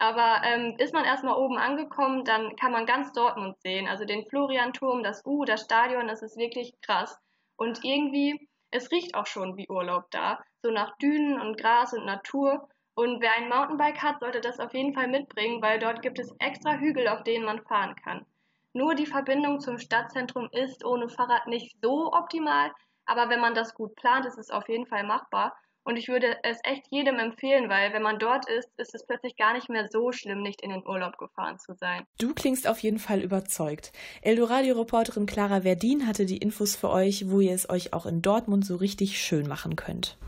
Aber 0.00 0.40
ähm, 0.44 0.76
ist 0.78 0.94
man 0.94 1.04
erstmal 1.04 1.36
oben 1.36 1.58
angekommen, 1.58 2.24
dann 2.24 2.56
kann 2.56 2.72
man 2.72 2.86
ganz 2.86 3.12
Dortmund 3.12 3.60
sehen. 3.60 3.86
Also 3.86 4.06
den 4.06 4.24
Florianturm, 4.24 5.02
das 5.02 5.26
U, 5.26 5.44
das 5.44 5.60
Stadion, 5.60 6.08
das 6.08 6.22
ist 6.22 6.38
wirklich 6.38 6.72
krass. 6.80 7.20
Und 7.56 7.84
irgendwie, 7.84 8.48
es 8.70 8.90
riecht 8.90 9.14
auch 9.14 9.26
schon 9.26 9.58
wie 9.58 9.68
Urlaub 9.68 10.10
da. 10.10 10.42
So 10.62 10.70
nach 10.70 10.96
Dünen 10.96 11.38
und 11.38 11.58
Gras 11.58 11.92
und 11.92 12.06
Natur. 12.06 12.66
Und 12.94 13.20
wer 13.20 13.32
ein 13.34 13.50
Mountainbike 13.50 14.02
hat, 14.02 14.20
sollte 14.20 14.40
das 14.40 14.58
auf 14.58 14.72
jeden 14.72 14.94
Fall 14.94 15.06
mitbringen, 15.06 15.60
weil 15.60 15.78
dort 15.78 16.00
gibt 16.00 16.18
es 16.18 16.34
extra 16.38 16.76
Hügel, 16.78 17.06
auf 17.06 17.22
denen 17.22 17.44
man 17.44 17.62
fahren 17.66 17.94
kann. 17.96 18.24
Nur 18.72 18.94
die 18.94 19.04
Verbindung 19.06 19.60
zum 19.60 19.78
Stadtzentrum 19.78 20.48
ist 20.52 20.82
ohne 20.82 21.10
Fahrrad 21.10 21.46
nicht 21.46 21.76
so 21.82 22.10
optimal, 22.14 22.72
aber 23.04 23.28
wenn 23.28 23.40
man 23.40 23.54
das 23.54 23.74
gut 23.74 23.94
plant, 23.96 24.24
ist 24.24 24.38
es 24.38 24.50
auf 24.50 24.66
jeden 24.70 24.86
Fall 24.86 25.04
machbar. 25.04 25.54
Und 25.84 25.96
ich 25.96 26.08
würde 26.08 26.36
es 26.42 26.58
echt 26.64 26.86
jedem 26.90 27.18
empfehlen, 27.18 27.68
weil 27.68 27.92
wenn 27.92 28.02
man 28.02 28.18
dort 28.18 28.48
ist, 28.48 28.68
ist 28.76 28.94
es 28.94 29.06
plötzlich 29.06 29.36
gar 29.36 29.54
nicht 29.54 29.68
mehr 29.68 29.88
so 29.90 30.12
schlimm, 30.12 30.42
nicht 30.42 30.60
in 30.60 30.70
den 30.70 30.86
Urlaub 30.86 31.16
gefahren 31.18 31.58
zu 31.58 31.74
sein. 31.74 32.04
Du 32.18 32.34
klingst 32.34 32.68
auf 32.68 32.78
jeden 32.80 32.98
Fall 32.98 33.20
überzeugt. 33.20 33.92
Eldoradio-Reporterin 34.22 35.26
Clara 35.26 35.62
Verdin 35.62 36.06
hatte 36.06 36.26
die 36.26 36.38
Infos 36.38 36.76
für 36.76 36.90
euch, 36.90 37.30
wo 37.30 37.40
ihr 37.40 37.54
es 37.54 37.68
euch 37.70 37.92
auch 37.92 38.06
in 38.06 38.22
Dortmund 38.22 38.64
so 38.64 38.76
richtig 38.76 39.20
schön 39.20 39.48
machen 39.48 39.76
könnt. 39.76 40.18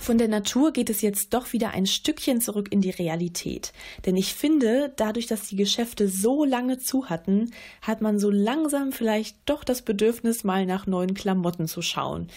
Von 0.00 0.16
der 0.16 0.28
Natur 0.28 0.72
geht 0.72 0.88
es 0.88 1.02
jetzt 1.02 1.34
doch 1.34 1.52
wieder 1.52 1.72
ein 1.72 1.84
Stückchen 1.84 2.40
zurück 2.40 2.68
in 2.70 2.80
die 2.80 2.88
Realität. 2.88 3.74
Denn 4.06 4.16
ich 4.16 4.32
finde, 4.32 4.94
dadurch, 4.96 5.26
dass 5.26 5.48
die 5.48 5.56
Geschäfte 5.56 6.08
so 6.08 6.42
lange 6.42 6.78
zu 6.78 7.10
hatten, 7.10 7.50
hat 7.82 8.00
man 8.00 8.18
so 8.18 8.30
langsam 8.30 8.92
vielleicht 8.92 9.36
doch 9.44 9.62
das 9.62 9.82
Bedürfnis, 9.82 10.42
mal 10.42 10.64
nach 10.64 10.86
neuen 10.86 11.12
Klamotten 11.12 11.68
zu 11.68 11.82
schauen. 11.82 12.28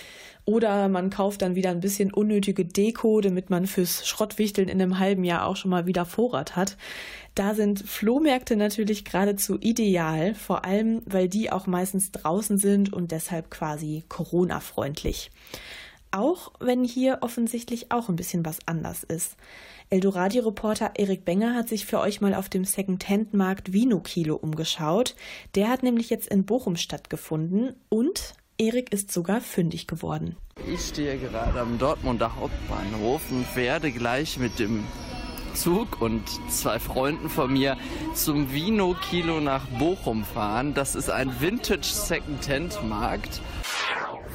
Oder 0.44 0.90
man 0.90 1.10
kauft 1.10 1.42
dann 1.42 1.56
wieder 1.56 1.70
ein 1.70 1.80
bisschen 1.80 2.14
unnötige 2.14 2.66
Deko, 2.66 3.22
damit 3.22 3.50
man 3.50 3.66
fürs 3.66 4.06
Schrottwichteln 4.06 4.68
in 4.68 4.82
einem 4.82 5.00
halben 5.00 5.24
Jahr 5.24 5.46
auch 5.46 5.56
schon 5.56 5.72
mal 5.72 5.86
wieder 5.86 6.06
Vorrat 6.06 6.58
hat. 6.58 6.76
Da 7.34 7.56
sind 7.56 7.80
Flohmärkte 7.80 8.58
natürlich 8.58 9.06
geradezu 9.06 9.58
ideal, 9.62 10.36
vor 10.36 10.66
allem 10.66 11.02
weil 11.06 11.30
die 11.30 11.50
auch 11.50 11.66
meistens 11.66 12.12
draußen 12.12 12.58
sind 12.58 12.92
und 12.92 13.14
deshalb 13.14 13.50
quasi 13.50 14.04
Corona-freundlich. 14.10 15.32
Auch 16.16 16.52
wenn 16.60 16.84
hier 16.84 17.18
offensichtlich 17.22 17.92
auch 17.92 18.08
ein 18.08 18.16
bisschen 18.16 18.46
was 18.46 18.60
anders 18.68 19.04
ist. 19.04 19.36
Eldoradio-Reporter 19.90 20.92
Erik 20.96 21.26
Benger 21.26 21.56
hat 21.56 21.68
sich 21.68 21.88
für 21.88 22.00
euch 22.00 22.22
mal 22.22 22.36
auf 22.36 22.50
dem 22.50 22.66
Second-Hand-Markt 22.66 23.74
Vino 23.74 24.00
Kilo 24.00 24.36
umgeschaut. 24.36 25.16
Der 25.56 25.70
hat 25.70 25.82
nämlich 25.82 26.12
jetzt 26.12 26.28
in 26.28 26.46
Bochum 26.46 26.76
stattgefunden 26.76 27.74
und 27.90 28.36
Erik 28.60 28.94
ist 28.94 29.12
sogar 29.12 29.42
fündig 29.42 29.88
geworden. 29.88 30.38
Ich 30.72 30.82
stehe 30.82 31.18
gerade 31.18 31.60
am 31.60 31.80
Dortmunder 31.80 32.36
Hauptbahnhof 32.36 33.32
und 33.32 33.56
werde 33.56 33.92
gleich 33.92 34.38
mit 34.38 34.60
dem 34.60 34.84
Zug 35.56 36.00
und 36.00 36.24
zwei 36.50 36.78
Freunden 36.78 37.28
von 37.28 37.52
mir 37.52 37.76
zum 38.14 38.54
Vino 38.54 38.96
Kilo 39.10 39.40
nach 39.40 39.66
Bochum 39.80 40.26
fahren. 40.26 40.76
Das 40.76 40.94
ist 40.94 41.10
ein 41.10 41.42
Vintage 41.42 41.88
Second-Hand 41.92 42.88
Markt. 42.88 43.42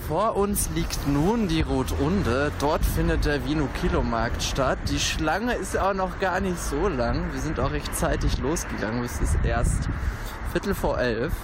Vor 0.09 0.37
uns 0.37 0.71
liegt 0.75 1.07
nun 1.07 1.49
die 1.49 1.61
Rotunde. 1.61 2.51
Dort 2.61 2.83
findet 2.83 3.27
der 3.27 3.45
Vino 3.45 3.69
Kilo 3.79 4.03
Markt 4.03 4.43
statt. 4.43 4.79
Die 4.89 4.99
Schlange 4.99 5.53
ist 5.53 5.77
auch 5.77 5.93
noch 5.93 6.19
gar 6.19 6.41
nicht 6.41 6.59
so 6.59 6.89
lang. 6.89 7.31
Wir 7.35 7.41
sind 7.43 7.61
auch 7.61 7.73
rechtzeitig 7.73 8.39
losgegangen. 8.39 9.05
Es 9.05 9.21
ist 9.21 9.37
erst 9.45 9.87
Viertel 10.51 10.75
vor 10.75 10.99
elf. 10.99 11.35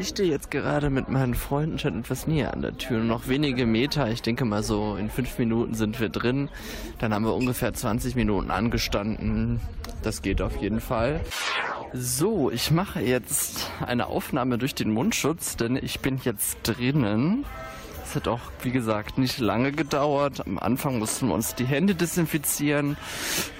Ich 0.00 0.08
stehe 0.08 0.30
jetzt 0.30 0.52
gerade 0.52 0.90
mit 0.90 1.08
meinen 1.08 1.34
Freunden 1.34 1.76
schon 1.80 1.98
etwas 1.98 2.28
näher 2.28 2.54
an 2.54 2.62
der 2.62 2.78
Tür. 2.78 3.00
Noch 3.00 3.26
wenige 3.26 3.66
Meter. 3.66 4.08
Ich 4.08 4.22
denke 4.22 4.44
mal 4.44 4.62
so 4.62 4.94
in 4.94 5.10
fünf 5.10 5.36
Minuten 5.38 5.74
sind 5.74 5.98
wir 5.98 6.08
drin. 6.08 6.48
Dann 7.00 7.12
haben 7.12 7.24
wir 7.24 7.34
ungefähr 7.34 7.74
20 7.74 8.14
Minuten 8.14 8.52
angestanden. 8.52 9.60
Das 10.04 10.22
geht 10.22 10.40
auf 10.40 10.56
jeden 10.58 10.80
Fall. 10.80 11.20
So, 11.92 12.48
ich 12.52 12.70
mache 12.70 13.00
jetzt 13.00 13.72
eine 13.84 14.06
Aufnahme 14.06 14.56
durch 14.56 14.76
den 14.76 14.92
Mundschutz, 14.92 15.56
denn 15.56 15.74
ich 15.74 15.98
bin 15.98 16.20
jetzt 16.22 16.58
drinnen. 16.62 17.44
Es 18.08 18.16
hat 18.16 18.26
auch, 18.26 18.40
wie 18.62 18.70
gesagt, 18.70 19.18
nicht 19.18 19.38
lange 19.38 19.70
gedauert. 19.70 20.46
Am 20.46 20.58
Anfang 20.58 20.98
mussten 20.98 21.28
wir 21.28 21.34
uns 21.34 21.54
die 21.54 21.66
Hände 21.66 21.94
desinfizieren, 21.94 22.96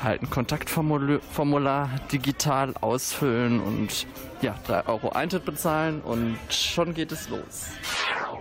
halt 0.02 0.22
ein 0.22 0.30
Kontaktformular 0.30 1.90
digital 2.10 2.72
ausfüllen 2.80 3.60
und 3.60 4.06
ja, 4.40 4.54
3 4.66 4.86
Euro 4.86 5.10
Eintritt 5.10 5.44
bezahlen 5.44 6.00
und 6.00 6.38
schon 6.48 6.94
geht 6.94 7.12
es 7.12 7.28
los. 7.28 7.66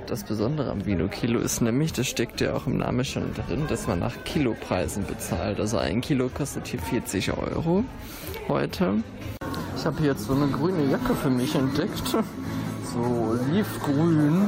Das 0.06 0.24
Besondere 0.24 0.72
am 0.72 0.86
Vino 0.86 1.10
Kilo 1.10 1.42
ist 1.42 1.60
nämlich, 1.60 1.92
das 1.92 2.08
steckt 2.08 2.40
ja 2.40 2.54
auch 2.54 2.68
im 2.68 2.78
Namen 2.78 3.04
schon 3.04 3.34
drin, 3.34 3.66
dass 3.68 3.86
man 3.88 4.00
nach 4.00 4.16
Kilopreisen 4.24 5.06
bezahlt. 5.06 5.60
Also 5.60 5.78
ein 5.78 6.00
Kilo 6.00 6.30
kostet 6.30 6.68
hier 6.68 6.80
40 6.80 7.34
Euro 7.34 7.84
heute. 8.48 9.04
Ich 9.76 9.86
habe 9.86 9.98
hier 9.98 10.12
jetzt 10.12 10.24
so 10.24 10.34
eine 10.34 10.48
grüne 10.48 10.90
Jacke 10.90 11.14
für 11.16 11.30
mich 11.30 11.54
entdeckt. 11.54 12.16
So 12.94 13.00
olivgrün. 13.32 14.48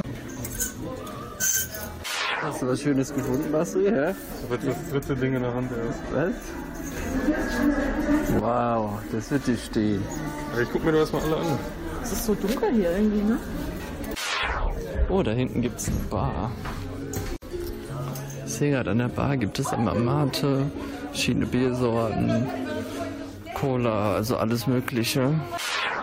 Hast 2.42 2.62
du 2.62 2.68
was 2.68 2.80
Schönes 2.80 3.14
gefunden, 3.14 3.52
Basti? 3.52 3.84
Ja? 3.84 4.06
Das 4.06 4.16
wird 4.48 4.66
das 4.66 4.90
dritte 4.90 5.14
Ding 5.16 5.34
in 5.34 5.42
der 5.42 5.54
Hand 5.54 5.70
erst. 5.72 6.00
Was? 6.14 6.34
Wow, 8.40 8.98
das 9.12 9.30
wird 9.30 9.46
dir 9.46 9.56
stehen. 9.58 10.02
Aber 10.52 10.62
ich 10.62 10.68
guck 10.72 10.84
mir 10.84 10.92
das 10.92 11.12
mal 11.12 11.22
alle 11.22 11.36
an. 11.36 11.58
Es 12.02 12.12
ist 12.12 12.24
so 12.24 12.34
dunkel 12.34 12.72
hier 12.72 12.92
irgendwie, 12.92 13.22
ne? 13.22 13.38
Oh, 15.10 15.22
da 15.22 15.32
hinten 15.32 15.60
gibt 15.60 15.80
es 15.80 15.88
eine 15.88 15.96
Bar. 16.10 16.52
Ich 18.46 18.52
sehe 18.52 18.70
gerade, 18.70 18.90
an 18.90 18.98
der 18.98 19.08
Bar 19.08 19.36
gibt 19.36 19.58
es 19.58 19.70
immer 19.72 19.94
Mate, 19.94 20.70
verschiedene 21.08 21.46
Biersorten, 21.46 22.46
Cola, 23.54 24.14
also 24.14 24.36
alles 24.36 24.66
Mögliche. 24.66 25.34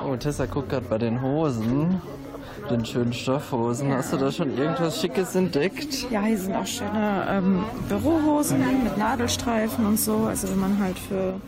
Oh, 0.06 0.16
Tessa 0.16 0.46
guckt 0.46 0.70
gerade 0.70 0.86
bei 0.88 0.98
den 0.98 1.22
Hosen 1.22 2.00
den 2.70 2.86
schönen 2.86 3.14
Stoffhosen. 3.14 3.92
Hast 3.94 4.14
du 4.14 4.18
da 4.18 4.32
schon 4.32 4.58
irgendwas 4.58 5.02
Schickes 5.02 5.36
entdeckt? 5.36 6.10
Ja, 6.12 6.24
hier 6.24 6.38
sind 6.38 6.56
auch 6.56 6.66
schöne 6.66 7.26
ähm, 7.30 7.64
Bürohosen 7.88 8.60
mit 8.84 8.98
Nadelstreifen 8.98 9.86
und 9.86 10.00
so. 10.00 10.26
Also 10.28 10.50
wenn 10.50 10.60
man 10.60 10.80
halt 10.80 10.98
für, 10.98 11.40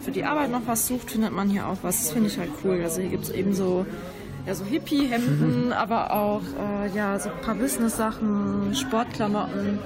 für 0.00 0.10
die 0.10 0.24
Arbeit 0.24 0.50
noch 0.50 0.62
was 0.66 0.86
sucht, 0.86 1.10
findet 1.10 1.32
man 1.32 1.48
hier 1.48 1.66
auch 1.66 1.78
was. 1.82 1.98
Das 1.98 2.12
finde 2.12 2.28
ich 2.28 2.38
halt 2.38 2.50
cool. 2.64 2.80
Also 2.82 3.00
hier 3.00 3.10
gibt 3.10 3.24
es 3.24 3.30
eben 3.30 3.54
so, 3.54 3.86
ja, 4.46 4.54
so 4.54 4.64
Hippie-Hemden, 4.64 5.72
aber 5.72 6.12
auch 6.12 6.42
äh, 6.42 6.96
ja, 6.96 7.18
so 7.18 7.30
ein 7.30 7.40
paar 7.42 7.54
Business-Sachen, 7.54 8.74
Sportklamotten. 8.74 9.78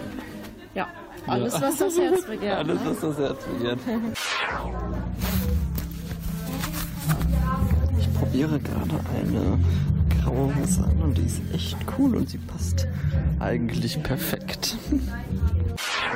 Ja, 0.74 0.88
alles, 1.26 1.60
was 1.60 1.78
das 1.78 1.98
Herz 1.98 2.26
begehrt. 2.26 2.58
Alles, 2.58 2.80
ne? 2.80 2.90
was 2.90 3.00
das 3.00 3.18
Herz 3.18 3.44
begehrt. 3.44 3.78
Ich 7.98 8.12
probiere 8.18 8.58
gerade 8.58 9.00
eine 9.14 9.58
Hose 10.26 10.84
an 10.84 11.00
und 11.02 11.18
die 11.18 11.22
ist 11.22 11.40
echt 11.54 11.76
cool 11.98 12.16
und 12.16 12.28
sie 12.28 12.38
passt 12.38 12.86
eigentlich 13.40 14.02
perfekt. 14.02 14.76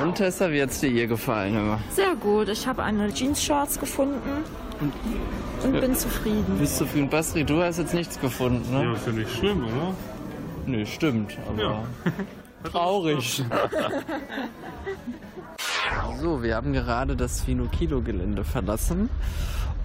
Und 0.01 0.15
Tessa, 0.15 0.51
wie 0.51 0.61
hat 0.61 0.69
es 0.69 0.79
dir 0.79 0.89
hier 0.89 1.07
gefallen? 1.07 1.55
Immer? 1.55 1.79
Sehr 1.91 2.15
gut. 2.15 2.47
Ich 2.49 2.67
habe 2.67 2.83
eine 2.83 3.11
Jeans-Shorts 3.11 3.79
gefunden 3.79 4.19
und 5.63 5.81
bin 5.81 5.95
zufrieden. 5.95 6.57
Bist 6.59 6.79
du 6.79 6.85
zufrieden? 6.85 7.09
Bastri, 7.09 7.43
du 7.43 7.61
hast 7.61 7.79
jetzt 7.79 7.93
nichts 7.93 8.19
gefunden, 8.19 8.71
ne? 8.71 8.83
Ja, 8.85 8.93
ist 8.93 9.07
ja 9.07 9.13
nicht 9.13 9.31
schlimm, 9.35 9.63
oder? 9.65 9.93
Nö, 10.65 10.85
stimmt, 10.85 11.37
aber 11.47 11.61
Ja. 11.61 11.83
traurig. 12.69 13.43
so, 16.21 16.43
wir 16.43 16.55
haben 16.55 16.73
gerade 16.73 17.15
das 17.15 17.41
Finokilo-Gelände 17.41 18.43
verlassen. 18.43 19.09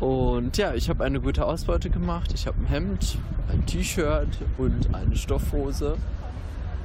Und 0.01 0.57
ja, 0.59 0.75
ich 0.75 0.89
habe 0.89 1.05
eine 1.05 1.21
gute 1.21 1.45
Ausbeute 1.45 1.91
gemacht. 1.91 2.33
Ich 2.35 2.47
habe 2.47 2.59
ein 2.61 2.67
Hemd, 2.67 3.19
ein 3.49 3.65
T-Shirt 3.67 4.29
und 4.59 4.95
eine 4.95 5.17
Stoffhose. 5.17 5.97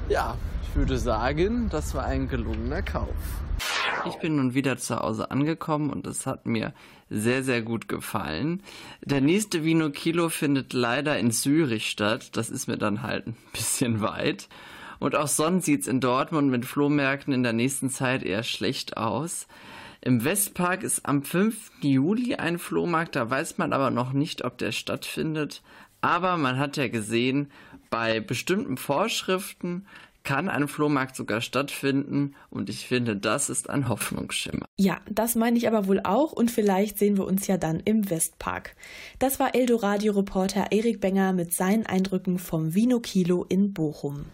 Ja, 0.09 0.37
ich 0.63 0.75
würde 0.75 0.97
sagen, 0.97 1.69
das 1.69 1.95
war 1.95 2.05
ein 2.05 2.27
gelungener 2.27 2.81
Kauf. 2.81 3.07
Ich 4.05 4.15
bin 4.19 4.35
nun 4.35 4.53
wieder 4.53 4.77
zu 4.77 4.97
Hause 4.97 5.31
angekommen 5.31 5.89
und 5.89 6.05
es 6.07 6.25
hat 6.25 6.45
mir 6.45 6.73
sehr, 7.09 7.43
sehr 7.43 7.61
gut 7.61 7.87
gefallen. 7.87 8.61
Der 9.01 9.21
nächste 9.21 9.63
Vino 9.63 9.89
Kilo 9.89 10.29
findet 10.29 10.73
leider 10.73 11.17
in 11.17 11.31
Zürich 11.31 11.89
statt. 11.89 12.35
Das 12.37 12.49
ist 12.49 12.67
mir 12.67 12.77
dann 12.77 13.01
halt 13.01 13.27
ein 13.27 13.37
bisschen 13.53 14.01
weit. 14.01 14.47
Und 14.99 15.15
auch 15.15 15.27
sonst 15.27 15.65
sieht's 15.65 15.87
in 15.87 15.99
Dortmund 15.99 16.49
mit 16.49 16.65
Flohmärkten 16.65 17.33
in 17.33 17.43
der 17.43 17.53
nächsten 17.53 17.89
Zeit 17.89 18.23
eher 18.23 18.43
schlecht 18.43 18.97
aus. 18.97 19.47
Im 20.01 20.23
Westpark 20.23 20.83
ist 20.83 21.05
am 21.05 21.23
5. 21.23 21.71
Juli 21.81 22.35
ein 22.35 22.59
Flohmarkt, 22.59 23.15
da 23.15 23.29
weiß 23.29 23.57
man 23.57 23.73
aber 23.73 23.89
noch 23.89 24.13
nicht, 24.13 24.43
ob 24.43 24.57
der 24.57 24.71
stattfindet. 24.71 25.61
Aber 26.01 26.37
man 26.37 26.59
hat 26.59 26.77
ja 26.77 26.87
gesehen, 26.87 27.51
bei 27.89 28.19
bestimmten 28.19 28.77
Vorschriften 28.77 29.85
kann 30.27 30.49
ein 30.49 30.67
Flohmarkt 30.67 31.15
sogar 31.15 31.39
stattfinden 31.39 32.35
und 32.49 32.69
ich 32.69 32.85
finde, 32.85 33.15
das 33.15 33.49
ist 33.49 33.69
ein 33.69 33.87
Hoffnungsschimmer. 33.87 34.65
Ja, 34.77 34.99
das 35.09 35.35
meine 35.35 35.57
ich 35.57 35.69
aber 35.69 35.87
wohl 35.87 36.01
auch 36.03 36.33
und 36.33 36.51
vielleicht 36.51 36.99
sehen 36.99 37.17
wir 37.17 37.25
uns 37.25 37.47
ja 37.47 37.57
dann 37.57 37.79
im 37.79 38.09
Westpark. 38.09 38.75
Das 39.19 39.39
war 39.39 39.55
Eldoradio-Reporter 39.55 40.67
Erik 40.71 40.99
Benger 40.99 41.31
mit 41.31 41.53
seinen 41.53 41.85
Eindrücken 41.85 42.39
vom 42.39 42.75
Vino 42.75 42.99
Kilo 42.99 43.45
in 43.47 43.71
Bochum. 43.71 44.25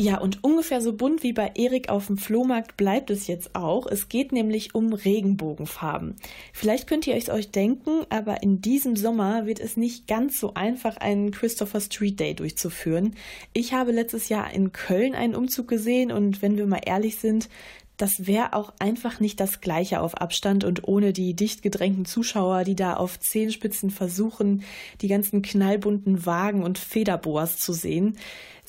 Ja, 0.00 0.18
und 0.18 0.44
ungefähr 0.44 0.80
so 0.80 0.92
bunt 0.92 1.24
wie 1.24 1.32
bei 1.32 1.50
Erik 1.56 1.88
auf 1.88 2.06
dem 2.06 2.18
Flohmarkt 2.18 2.76
bleibt 2.76 3.10
es 3.10 3.26
jetzt 3.26 3.56
auch. 3.56 3.84
Es 3.84 4.08
geht 4.08 4.30
nämlich 4.30 4.72
um 4.72 4.92
Regenbogenfarben. 4.92 6.14
Vielleicht 6.52 6.86
könnt 6.86 7.08
ihr 7.08 7.16
es 7.16 7.28
euch 7.28 7.50
denken, 7.50 8.06
aber 8.08 8.40
in 8.44 8.60
diesem 8.60 8.94
Sommer 8.94 9.46
wird 9.46 9.58
es 9.58 9.76
nicht 9.76 10.06
ganz 10.06 10.38
so 10.38 10.54
einfach, 10.54 10.98
einen 10.98 11.32
Christopher 11.32 11.80
Street 11.80 12.20
Day 12.20 12.34
durchzuführen. 12.34 13.16
Ich 13.54 13.72
habe 13.72 13.90
letztes 13.90 14.28
Jahr 14.28 14.52
in 14.52 14.70
Köln 14.70 15.16
einen 15.16 15.34
Umzug 15.34 15.66
gesehen 15.66 16.12
und 16.12 16.42
wenn 16.42 16.56
wir 16.56 16.66
mal 16.66 16.82
ehrlich 16.86 17.16
sind, 17.16 17.48
das 17.96 18.28
wäre 18.28 18.52
auch 18.52 18.72
einfach 18.78 19.18
nicht 19.18 19.40
das 19.40 19.60
gleiche 19.60 20.00
auf 20.00 20.14
Abstand 20.14 20.62
und 20.62 20.86
ohne 20.86 21.12
die 21.12 21.34
dicht 21.34 21.62
gedrängten 21.62 22.04
Zuschauer, 22.04 22.62
die 22.62 22.76
da 22.76 22.94
auf 22.94 23.18
Zehenspitzen 23.18 23.90
versuchen, 23.90 24.62
die 25.00 25.08
ganzen 25.08 25.42
knallbunten 25.42 26.24
Wagen 26.24 26.62
und 26.62 26.78
Federboas 26.78 27.58
zu 27.58 27.72
sehen. 27.72 28.16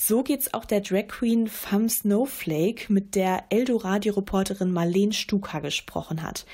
So 0.02 0.24
geht's 0.24 0.54
auch 0.54 0.64
der 0.64 0.80
Drag 0.80 1.10
Queen 1.10 1.48
Femme 1.48 1.90
Snowflake, 1.90 2.86
mit 2.88 3.16
der 3.16 3.44
Eldo-Radio-Reporterin 3.50 4.72
Marlene 4.72 5.12
Stuka 5.12 5.60
gesprochen 5.60 6.24
hat. 6.24 6.46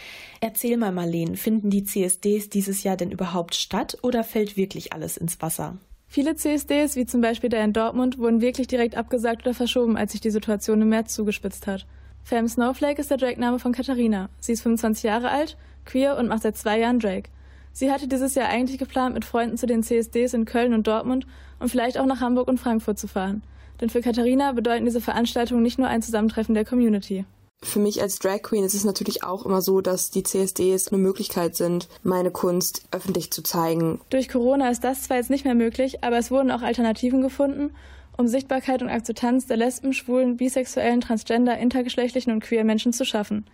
Erzähl 0.42 0.78
mal, 0.78 0.92
Marlene, 0.92 1.38
finden 1.38 1.70
die 1.70 1.84
CSDs 1.84 2.50
dieses 2.50 2.82
Jahr 2.82 2.98
denn 2.98 3.12
überhaupt 3.12 3.54
statt 3.54 4.00
oder 4.02 4.24
fällt 4.24 4.58
wirklich 4.58 4.94
alles 4.94 5.16
ins 5.16 5.40
Wasser? 5.44 5.78
Viele 6.08 6.36
CSDs, 6.36 6.96
wie 6.96 7.06
zum 7.06 7.22
Beispiel 7.22 7.52
der 7.52 7.64
in 7.64 7.72
Dortmund, 7.72 8.18
wurden 8.18 8.42
wirklich 8.42 8.66
direkt 8.66 8.98
abgesagt 8.98 9.44
oder 9.44 9.54
verschoben, 9.54 9.96
als 9.96 10.14
sich 10.14 10.22
die 10.22 10.32
Situation 10.32 10.82
im 10.82 10.90
März 10.90 11.14
zugespitzt 11.14 11.68
hat. 11.68 11.86
Femme 12.24 12.50
Snowflake 12.50 13.00
ist 13.00 13.12
der 13.12 13.18
Dragname 13.18 13.60
von 13.60 13.74
Katharina. 13.74 14.30
Sie 14.40 14.54
ist 14.54 14.64
25 14.64 15.04
Jahre 15.04 15.30
alt, 15.30 15.56
queer 15.86 16.18
und 16.18 16.30
macht 16.30 16.42
seit 16.42 16.58
zwei 16.58 16.80
Jahren 16.80 16.98
Drag. 16.98 17.26
Sie 17.72 17.92
hatte 17.92 18.08
dieses 18.08 18.34
Jahr 18.34 18.50
eigentlich 18.50 18.80
geplant, 18.80 19.14
mit 19.14 19.24
Freunden 19.24 19.58
zu 19.58 19.68
den 19.68 19.84
CSDs 19.84 20.34
in 20.34 20.46
Köln 20.46 20.74
und 20.74 20.88
Dortmund 20.88 21.28
und 21.60 21.70
vielleicht 21.70 21.98
auch 21.98 22.06
nach 22.06 22.22
Hamburg 22.22 22.48
und 22.48 22.60
Frankfurt 22.60 23.00
zu 23.00 23.08
fahren. 23.08 23.44
Denn 23.82 23.90
für 23.90 24.02
Katharina 24.02 24.52
bedeuten 24.54 24.86
diese 24.86 25.02
Veranstaltungen 25.02 25.64
nicht 25.64 25.78
nur 25.78 25.88
ein 25.88 26.02
Zusammentreffen 26.02 26.56
der 26.56 26.66
Community. 26.66 27.26
Für 27.62 27.80
mich 27.80 28.02
als 28.02 28.20
Drag 28.20 28.42
Queen 28.44 28.64
ist 28.64 28.74
es 28.74 28.84
natürlich 28.84 29.24
auch 29.24 29.46
immer 29.46 29.62
so, 29.62 29.82
dass 29.82 30.12
die 30.12 30.24
CSDs 30.24 30.90
eine 30.90 31.02
Möglichkeit 31.02 31.56
sind, 31.56 31.88
meine 32.04 32.30
Kunst 32.30 32.86
öffentlich 32.92 33.32
zu 33.32 33.42
zeigen. 33.42 34.00
Durch 34.10 34.30
Corona 34.30 34.70
ist 34.70 34.84
das 34.84 35.04
zwar 35.04 35.18
jetzt 35.18 35.30
nicht 35.30 35.46
mehr 35.46 35.56
möglich, 35.56 36.04
aber 36.04 36.18
es 36.18 36.32
wurden 36.32 36.52
auch 36.52 36.62
Alternativen 36.62 37.22
gefunden, 37.22 37.72
um 38.18 38.28
Sichtbarkeit 38.28 38.82
und 38.82 38.90
Akzeptanz 38.90 39.48
der 39.48 39.58
Lesben, 39.58 39.94
Schwulen, 39.94 40.38
Bisexuellen, 40.38 41.02
Transgender, 41.02 41.58
intergeschlechtlichen 41.58 42.32
und 42.32 42.42
queer 42.42 42.64
Menschen 42.64 42.94
zu 42.94 43.04
schaffen. 43.04 43.46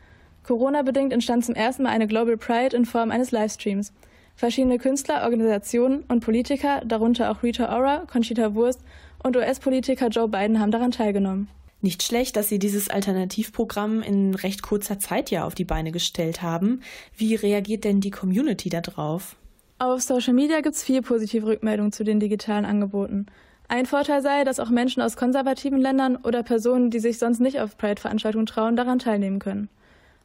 Corona-bedingt 0.44 1.14
entstand 1.14 1.46
zum 1.46 1.56
ersten 1.56 1.84
Mal 1.84 1.90
eine 1.90 2.08
Global 2.08 2.38
Pride 2.38 2.76
in 2.76 2.86
Form 2.86 3.12
eines 3.12 3.32
Livestreams. 3.32 3.94
Verschiedene 4.36 4.80
Künstler, 4.80 5.24
Organisationen 5.24 6.04
und 6.08 6.22
Politiker, 6.22 6.82
darunter 6.86 7.32
auch 7.32 7.44
Rita 7.44 7.76
Ora, 7.78 8.04
Conchita 8.12 8.56
Wurst 8.56 8.82
und 9.24 9.36
US-Politiker 9.36 10.08
Joe 10.08 10.28
Biden 10.28 10.60
haben 10.60 10.72
daran 10.72 10.92
teilgenommen. 10.92 11.48
Nicht 11.82 12.04
schlecht, 12.04 12.36
dass 12.36 12.48
Sie 12.48 12.60
dieses 12.60 12.90
Alternativprogramm 12.90 14.04
in 14.04 14.36
recht 14.36 14.62
kurzer 14.62 15.00
Zeit 15.00 15.32
ja 15.32 15.46
auf 15.46 15.56
die 15.56 15.66
Beine 15.66 15.92
gestellt 15.92 16.44
haben. 16.44 16.82
Wie 17.18 17.34
reagiert 17.34 17.84
denn 17.84 18.02
die 18.02 18.12
Community 18.12 18.70
darauf? 18.70 19.36
Auf 19.80 20.02
Social 20.02 20.34
Media 20.34 20.62
gibt 20.62 20.76
es 20.76 20.84
vier 20.84 21.02
positive 21.02 21.48
Rückmeldungen 21.48 21.92
zu 21.92 22.04
den 22.04 22.20
digitalen 22.20 22.66
Angeboten. 22.66 23.26
Ein 23.68 23.88
Vorteil 23.88 24.22
sei, 24.22 24.44
dass 24.44 24.60
auch 24.60 24.70
Menschen 24.70 25.02
aus 25.02 25.16
konservativen 25.16 25.80
Ländern 25.80 26.18
oder 26.18 26.44
Personen, 26.44 26.92
die 26.92 27.00
sich 27.00 27.18
sonst 27.18 27.40
nicht 27.40 27.60
auf 27.60 27.78
Pride-Veranstaltungen 27.78 28.46
trauen, 28.46 28.76
daran 28.76 29.00
teilnehmen 29.00 29.40
können. 29.40 29.70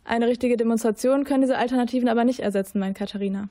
Eine 0.04 0.26
richtige 0.26 0.58
Demonstration 0.58 1.24
können 1.24 1.40
diese 1.40 1.56
Alternativen 1.56 2.08
aber 2.08 2.24
nicht 2.24 2.40
ersetzen, 2.40 2.80
meint 2.80 2.98
Katharina. 2.98 3.48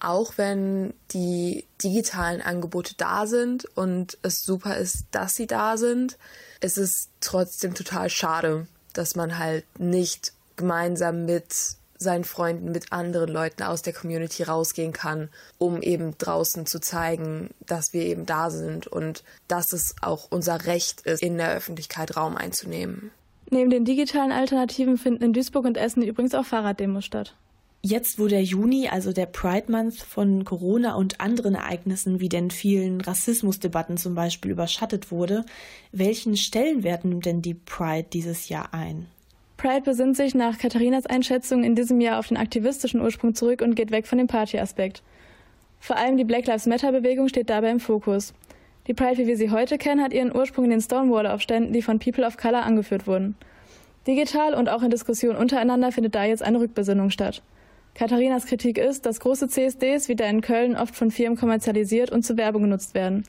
Auch 0.00 0.34
wenn 0.36 0.94
die 1.12 1.64
digitalen 1.82 2.42
Angebote 2.42 2.94
da 2.96 3.26
sind 3.26 3.64
und 3.76 4.18
es 4.22 4.44
super 4.44 4.76
ist, 4.76 5.06
dass 5.10 5.34
sie 5.34 5.46
da 5.46 5.76
sind, 5.76 6.18
ist 6.60 6.78
es 6.78 7.08
trotzdem 7.20 7.74
total 7.74 8.10
schade, 8.10 8.66
dass 8.92 9.16
man 9.16 9.38
halt 9.38 9.64
nicht 9.78 10.32
gemeinsam 10.56 11.24
mit 11.24 11.54
seinen 11.98 12.24
Freunden, 12.24 12.72
mit 12.72 12.92
anderen 12.92 13.30
Leuten 13.30 13.62
aus 13.62 13.82
der 13.82 13.92
Community 13.92 14.42
rausgehen 14.42 14.92
kann, 14.92 15.30
um 15.58 15.80
eben 15.80 16.16
draußen 16.18 16.66
zu 16.66 16.78
zeigen, 16.78 17.50
dass 17.66 17.92
wir 17.92 18.02
eben 18.02 18.26
da 18.26 18.50
sind 18.50 18.86
und 18.86 19.24
dass 19.48 19.72
es 19.72 19.94
auch 20.02 20.26
unser 20.30 20.66
Recht 20.66 21.02
ist, 21.02 21.22
in 21.22 21.38
der 21.38 21.54
Öffentlichkeit 21.54 22.16
Raum 22.16 22.36
einzunehmen. 22.36 23.10
Neben 23.50 23.70
den 23.70 23.84
digitalen 23.84 24.32
Alternativen 24.32 24.98
finden 24.98 25.22
in 25.22 25.32
Duisburg 25.32 25.64
und 25.64 25.76
Essen 25.76 26.02
übrigens 26.02 26.34
auch 26.34 26.44
Fahrraddemos 26.44 27.04
statt. 27.04 27.34
Jetzt, 27.82 28.18
wo 28.18 28.26
der 28.26 28.42
Juni, 28.42 28.88
also 28.88 29.12
der 29.12 29.26
Pride 29.26 29.70
Month 29.70 29.96
von 29.96 30.44
Corona 30.44 30.94
und 30.94 31.20
anderen 31.20 31.54
Ereignissen 31.54 32.18
wie 32.18 32.28
den 32.28 32.50
vielen 32.50 33.00
Rassismusdebatten 33.00 33.96
zum 33.96 34.14
Beispiel 34.14 34.50
überschattet 34.50 35.12
wurde, 35.12 35.44
welchen 35.92 36.36
Stellenwert 36.36 37.04
nimmt 37.04 37.26
denn 37.26 37.42
die 37.42 37.54
Pride 37.54 38.08
dieses 38.12 38.48
Jahr 38.48 38.74
ein? 38.74 39.06
Pride 39.56 39.82
besinnt 39.82 40.16
sich 40.16 40.34
nach 40.34 40.58
Katharinas 40.58 41.06
Einschätzung 41.06 41.64
in 41.64 41.74
diesem 41.74 42.00
Jahr 42.00 42.18
auf 42.18 42.28
den 42.28 42.36
aktivistischen 42.36 43.00
Ursprung 43.00 43.34
zurück 43.34 43.62
und 43.62 43.74
geht 43.74 43.90
weg 43.90 44.06
von 44.06 44.18
dem 44.18 44.26
Partyaspekt. 44.26 45.02
Vor 45.80 45.96
allem 45.96 46.16
die 46.16 46.24
Black 46.24 46.46
Lives 46.46 46.66
Matter-Bewegung 46.66 47.28
steht 47.28 47.48
dabei 47.48 47.70
im 47.70 47.80
Fokus. 47.80 48.34
Die 48.86 48.94
Pride, 48.94 49.18
wie 49.18 49.26
wir 49.26 49.36
sie 49.36 49.50
heute 49.50 49.78
kennen, 49.78 50.02
hat 50.02 50.12
ihren 50.12 50.34
Ursprung 50.34 50.64
in 50.64 50.70
den 50.70 50.80
Stonewall-Aufständen, 50.80 51.72
die 51.72 51.82
von 51.82 51.98
People 51.98 52.26
of 52.26 52.36
Color 52.36 52.64
angeführt 52.64 53.06
wurden. 53.06 53.36
Digital 54.06 54.54
und 54.54 54.68
auch 54.68 54.82
in 54.82 54.90
Diskussionen 54.90 55.36
untereinander 55.36 55.90
findet 55.90 56.14
da 56.14 56.24
jetzt 56.24 56.42
eine 56.42 56.60
Rückbesinnung 56.60 57.10
statt. 57.10 57.42
Katharinas 57.96 58.44
Kritik 58.44 58.76
ist, 58.76 59.06
dass 59.06 59.20
große 59.20 59.48
CSDs 59.48 60.08
wie 60.08 60.16
der 60.16 60.28
in 60.28 60.42
Köln 60.42 60.76
oft 60.76 60.94
von 60.94 61.10
Firmen 61.10 61.38
kommerzialisiert 61.38 62.10
und 62.12 62.24
zur 62.24 62.36
Werbung 62.36 62.62
genutzt 62.62 62.92
werden. 62.92 63.24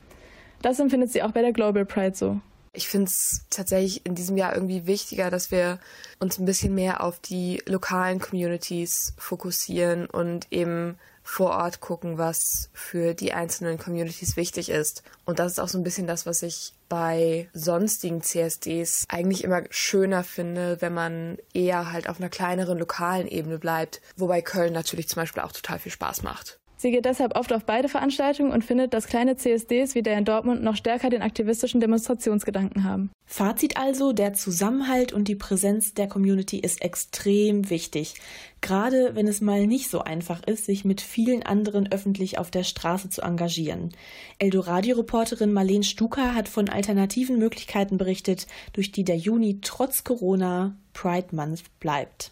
Das 0.60 0.78
empfindet 0.78 1.10
sie 1.10 1.22
auch 1.22 1.30
bei 1.30 1.40
der 1.40 1.54
Global 1.54 1.86
Pride 1.86 2.14
so. 2.14 2.38
Ich 2.74 2.86
finde 2.86 3.06
es 3.06 3.46
tatsächlich 3.48 4.04
in 4.04 4.14
diesem 4.14 4.36
Jahr 4.36 4.52
irgendwie 4.54 4.86
wichtiger, 4.86 5.30
dass 5.30 5.50
wir 5.50 5.78
uns 6.20 6.38
ein 6.38 6.44
bisschen 6.44 6.74
mehr 6.74 7.02
auf 7.02 7.18
die 7.18 7.62
lokalen 7.64 8.18
Communities 8.18 9.14
fokussieren 9.16 10.04
und 10.04 10.46
eben 10.50 10.98
vor 11.30 11.50
Ort 11.50 11.80
gucken, 11.80 12.16
was 12.16 12.70
für 12.72 13.12
die 13.12 13.34
einzelnen 13.34 13.76
Communities 13.76 14.38
wichtig 14.38 14.70
ist. 14.70 15.02
Und 15.26 15.38
das 15.38 15.52
ist 15.52 15.58
auch 15.58 15.68
so 15.68 15.76
ein 15.76 15.84
bisschen 15.84 16.06
das, 16.06 16.24
was 16.24 16.42
ich 16.42 16.72
bei 16.88 17.50
sonstigen 17.52 18.22
CSDs 18.22 19.04
eigentlich 19.10 19.44
immer 19.44 19.62
schöner 19.68 20.24
finde, 20.24 20.80
wenn 20.80 20.94
man 20.94 21.36
eher 21.52 21.92
halt 21.92 22.08
auf 22.08 22.18
einer 22.18 22.30
kleineren 22.30 22.78
lokalen 22.78 23.28
Ebene 23.28 23.58
bleibt, 23.58 24.00
wobei 24.16 24.40
Köln 24.40 24.72
natürlich 24.72 25.06
zum 25.10 25.20
Beispiel 25.20 25.42
auch 25.42 25.52
total 25.52 25.78
viel 25.78 25.92
Spaß 25.92 26.22
macht. 26.22 26.58
Sie 26.80 26.92
geht 26.92 27.06
deshalb 27.06 27.36
oft 27.36 27.52
auf 27.52 27.64
beide 27.64 27.88
Veranstaltungen 27.88 28.52
und 28.52 28.64
findet, 28.64 28.94
dass 28.94 29.08
kleine 29.08 29.36
CSDs 29.36 29.96
wie 29.96 30.02
der 30.02 30.16
in 30.16 30.24
Dortmund 30.24 30.62
noch 30.62 30.76
stärker 30.76 31.10
den 31.10 31.22
aktivistischen 31.22 31.80
Demonstrationsgedanken 31.80 32.84
haben. 32.84 33.10
Fazit 33.26 33.76
also, 33.76 34.12
der 34.12 34.32
Zusammenhalt 34.32 35.12
und 35.12 35.26
die 35.26 35.34
Präsenz 35.34 35.94
der 35.94 36.06
Community 36.06 36.60
ist 36.60 36.80
extrem 36.80 37.68
wichtig. 37.68 38.14
Gerade 38.60 39.16
wenn 39.16 39.26
es 39.26 39.40
mal 39.40 39.66
nicht 39.66 39.90
so 39.90 40.02
einfach 40.02 40.44
ist, 40.46 40.66
sich 40.66 40.84
mit 40.84 41.00
vielen 41.00 41.42
anderen 41.42 41.90
öffentlich 41.90 42.38
auf 42.38 42.52
der 42.52 42.62
Straße 42.62 43.10
zu 43.10 43.22
engagieren. 43.22 43.90
Eldoradio-Reporterin 44.38 45.52
Marlene 45.52 45.82
Stuka 45.82 46.32
hat 46.34 46.48
von 46.48 46.68
alternativen 46.68 47.40
Möglichkeiten 47.40 47.98
berichtet, 47.98 48.46
durch 48.72 48.92
die 48.92 49.04
der 49.04 49.16
Juni 49.16 49.58
trotz 49.62 50.04
Corona 50.04 50.76
Pride 50.92 51.34
Month 51.34 51.64
bleibt. 51.80 52.30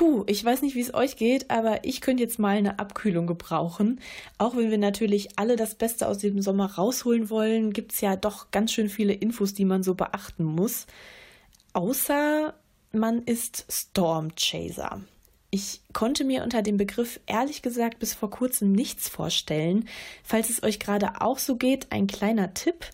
Puh, 0.00 0.24
ich 0.26 0.42
weiß 0.42 0.62
nicht, 0.62 0.76
wie 0.76 0.80
es 0.80 0.94
euch 0.94 1.16
geht, 1.16 1.50
aber 1.50 1.84
ich 1.84 2.00
könnte 2.00 2.22
jetzt 2.22 2.38
mal 2.38 2.56
eine 2.56 2.78
Abkühlung 2.78 3.26
gebrauchen. 3.26 4.00
Auch 4.38 4.56
wenn 4.56 4.70
wir 4.70 4.78
natürlich 4.78 5.38
alle 5.38 5.56
das 5.56 5.74
Beste 5.74 6.08
aus 6.08 6.16
dem 6.16 6.40
Sommer 6.40 6.72
rausholen 6.76 7.28
wollen, 7.28 7.74
gibt 7.74 7.92
es 7.92 8.00
ja 8.00 8.16
doch 8.16 8.50
ganz 8.50 8.72
schön 8.72 8.88
viele 8.88 9.12
Infos, 9.12 9.52
die 9.52 9.66
man 9.66 9.82
so 9.82 9.94
beachten 9.94 10.42
muss. 10.42 10.86
Außer 11.74 12.54
man 12.92 13.24
ist 13.24 13.66
Storm 13.68 14.34
Chaser. 14.36 15.02
Ich 15.50 15.82
konnte 15.92 16.24
mir 16.24 16.44
unter 16.44 16.62
dem 16.62 16.78
Begriff 16.78 17.20
ehrlich 17.26 17.60
gesagt 17.60 17.98
bis 17.98 18.14
vor 18.14 18.30
kurzem 18.30 18.72
nichts 18.72 19.06
vorstellen. 19.06 19.86
Falls 20.24 20.48
es 20.48 20.62
euch 20.62 20.80
gerade 20.80 21.20
auch 21.20 21.38
so 21.38 21.56
geht, 21.56 21.92
ein 21.92 22.06
kleiner 22.06 22.54
Tipp. 22.54 22.86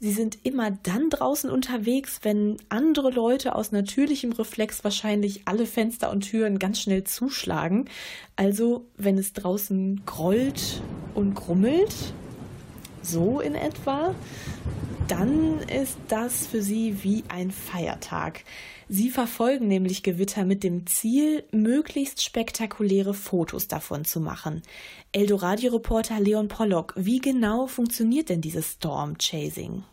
Sie 0.00 0.12
sind 0.12 0.38
immer 0.42 0.72
dann 0.72 1.08
draußen 1.08 1.50
unterwegs, 1.50 2.20
wenn 2.22 2.56
andere 2.68 3.10
Leute 3.10 3.54
aus 3.54 3.72
natürlichem 3.72 4.32
Reflex 4.32 4.82
wahrscheinlich 4.82 5.42
alle 5.46 5.66
Fenster 5.66 6.10
und 6.10 6.22
Türen 6.22 6.58
ganz 6.58 6.80
schnell 6.80 7.04
zuschlagen. 7.04 7.86
Also 8.36 8.86
wenn 8.96 9.18
es 9.18 9.32
draußen 9.32 10.02
grollt 10.04 10.82
und 11.14 11.34
grummelt, 11.34 11.94
so 13.02 13.40
in 13.40 13.54
etwa, 13.54 14.14
dann 15.08 15.60
ist 15.60 15.98
das 16.08 16.46
für 16.46 16.62
sie 16.62 17.02
wie 17.02 17.24
ein 17.28 17.50
Feiertag. 17.50 18.44
Sie 18.88 19.10
verfolgen 19.10 19.68
nämlich 19.68 20.02
Gewitter 20.02 20.44
mit 20.44 20.62
dem 20.62 20.86
Ziel, 20.86 21.44
möglichst 21.52 22.22
spektakuläre 22.22 23.14
Fotos 23.14 23.68
davon 23.68 24.04
zu 24.04 24.20
machen. 24.20 24.62
Eldoradio-Reporter 25.12 26.20
Leon 26.20 26.48
Pollock, 26.48 26.94
wie 26.96 27.18
genau 27.18 27.66
funktioniert 27.66 28.28
denn 28.28 28.40
dieses 28.40 28.72
Storm 28.72 29.16
Chasing? 29.18 29.84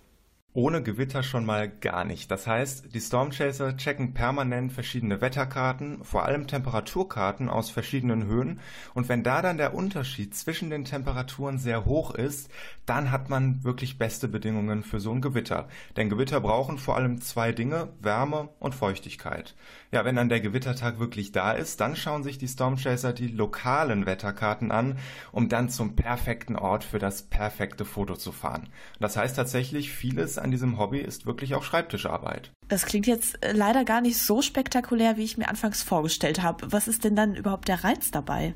Ohne 0.54 0.84
Gewitter 0.84 1.24
schon 1.24 1.46
mal 1.46 1.70
gar 1.70 2.04
nicht. 2.04 2.30
Das 2.30 2.46
heißt, 2.46 2.94
die 2.94 3.00
Stormchaser 3.00 3.78
checken 3.78 4.14
permanent 4.14 4.74
verschiedene 4.74 5.22
Wetterkarten, 5.22 6.04
vor 6.04 6.26
allem 6.26 6.46
Temperaturkarten 6.46 7.48
aus 7.48 7.70
verschiedenen 7.70 8.26
Höhen. 8.26 8.60
Und 8.94 9.08
wenn 9.08 9.24
da 9.24 9.42
dann 9.42 9.56
der 9.56 9.74
Unterschied 9.74 10.36
zwischen 10.36 10.70
den 10.70 10.84
Temperaturen 10.84 11.58
sehr 11.58 11.86
hoch 11.86 12.14
ist, 12.14 12.52
dann 12.86 13.12
hat 13.12 13.30
man 13.30 13.64
wirklich 13.64 13.98
beste 13.98 14.28
Bedingungen 14.28 14.84
für 14.84 15.00
so 15.00 15.14
ein 15.14 15.22
Gewitter. 15.22 15.70
Denn 15.96 16.10
Gewitter 16.10 16.42
brauchen 16.42 16.78
vor 16.80 16.98
allem 16.98 17.22
zwei 17.22 17.54
Dinge, 17.54 17.88
Wärme 18.02 18.50
und 18.60 18.76
Feuchtigkeit. 18.76 19.56
Ja, 19.94 20.04
wenn 20.04 20.18
dann 20.18 20.28
der 20.28 20.42
Gewittertag 20.42 21.00
wirklich 21.00 21.32
da 21.32 21.54
ist, 21.54 21.80
dann 21.80 21.96
schauen 21.96 22.24
sich 22.24 22.38
die 22.38 22.50
Stormchaser 22.50 23.14
die 23.14 23.28
lokalen 23.28 24.06
Wetterkarten 24.06 24.72
an, 24.72 24.98
um 25.32 25.48
dann 25.48 25.70
zum 25.70 25.96
perfekten 25.96 26.58
Ort 26.58 26.84
für 26.84 27.00
das 27.00 27.24
perfekte 27.24 27.86
Foto 27.86 28.16
zu 28.16 28.34
fahren. 28.34 28.68
Das 29.00 29.16
heißt 29.16 29.38
tatsächlich, 29.38 29.94
vieles 29.94 30.41
an 30.42 30.52
diesem 30.52 30.78
Hobby 30.78 31.00
ist 31.00 31.26
wirklich 31.26 31.56
auch 31.56 31.64
Schreibtischarbeit. 31.64 32.52
Das 32.68 32.86
klingt 32.86 33.08
jetzt 33.08 33.44
äh, 33.44 33.52
leider 33.54 33.86
gar 33.86 34.02
nicht 34.02 34.18
so 34.18 34.42
spektakulär, 34.42 35.18
wie 35.18 35.24
ich 35.24 35.38
mir 35.38 35.48
anfangs 35.50 35.84
vorgestellt 35.84 36.42
habe. 36.42 36.72
Was 36.72 36.88
ist 36.88 37.04
denn 37.04 37.16
dann 37.16 37.36
überhaupt 37.36 37.68
der 37.68 37.84
Reiz 37.84 38.12
dabei? 38.12 38.54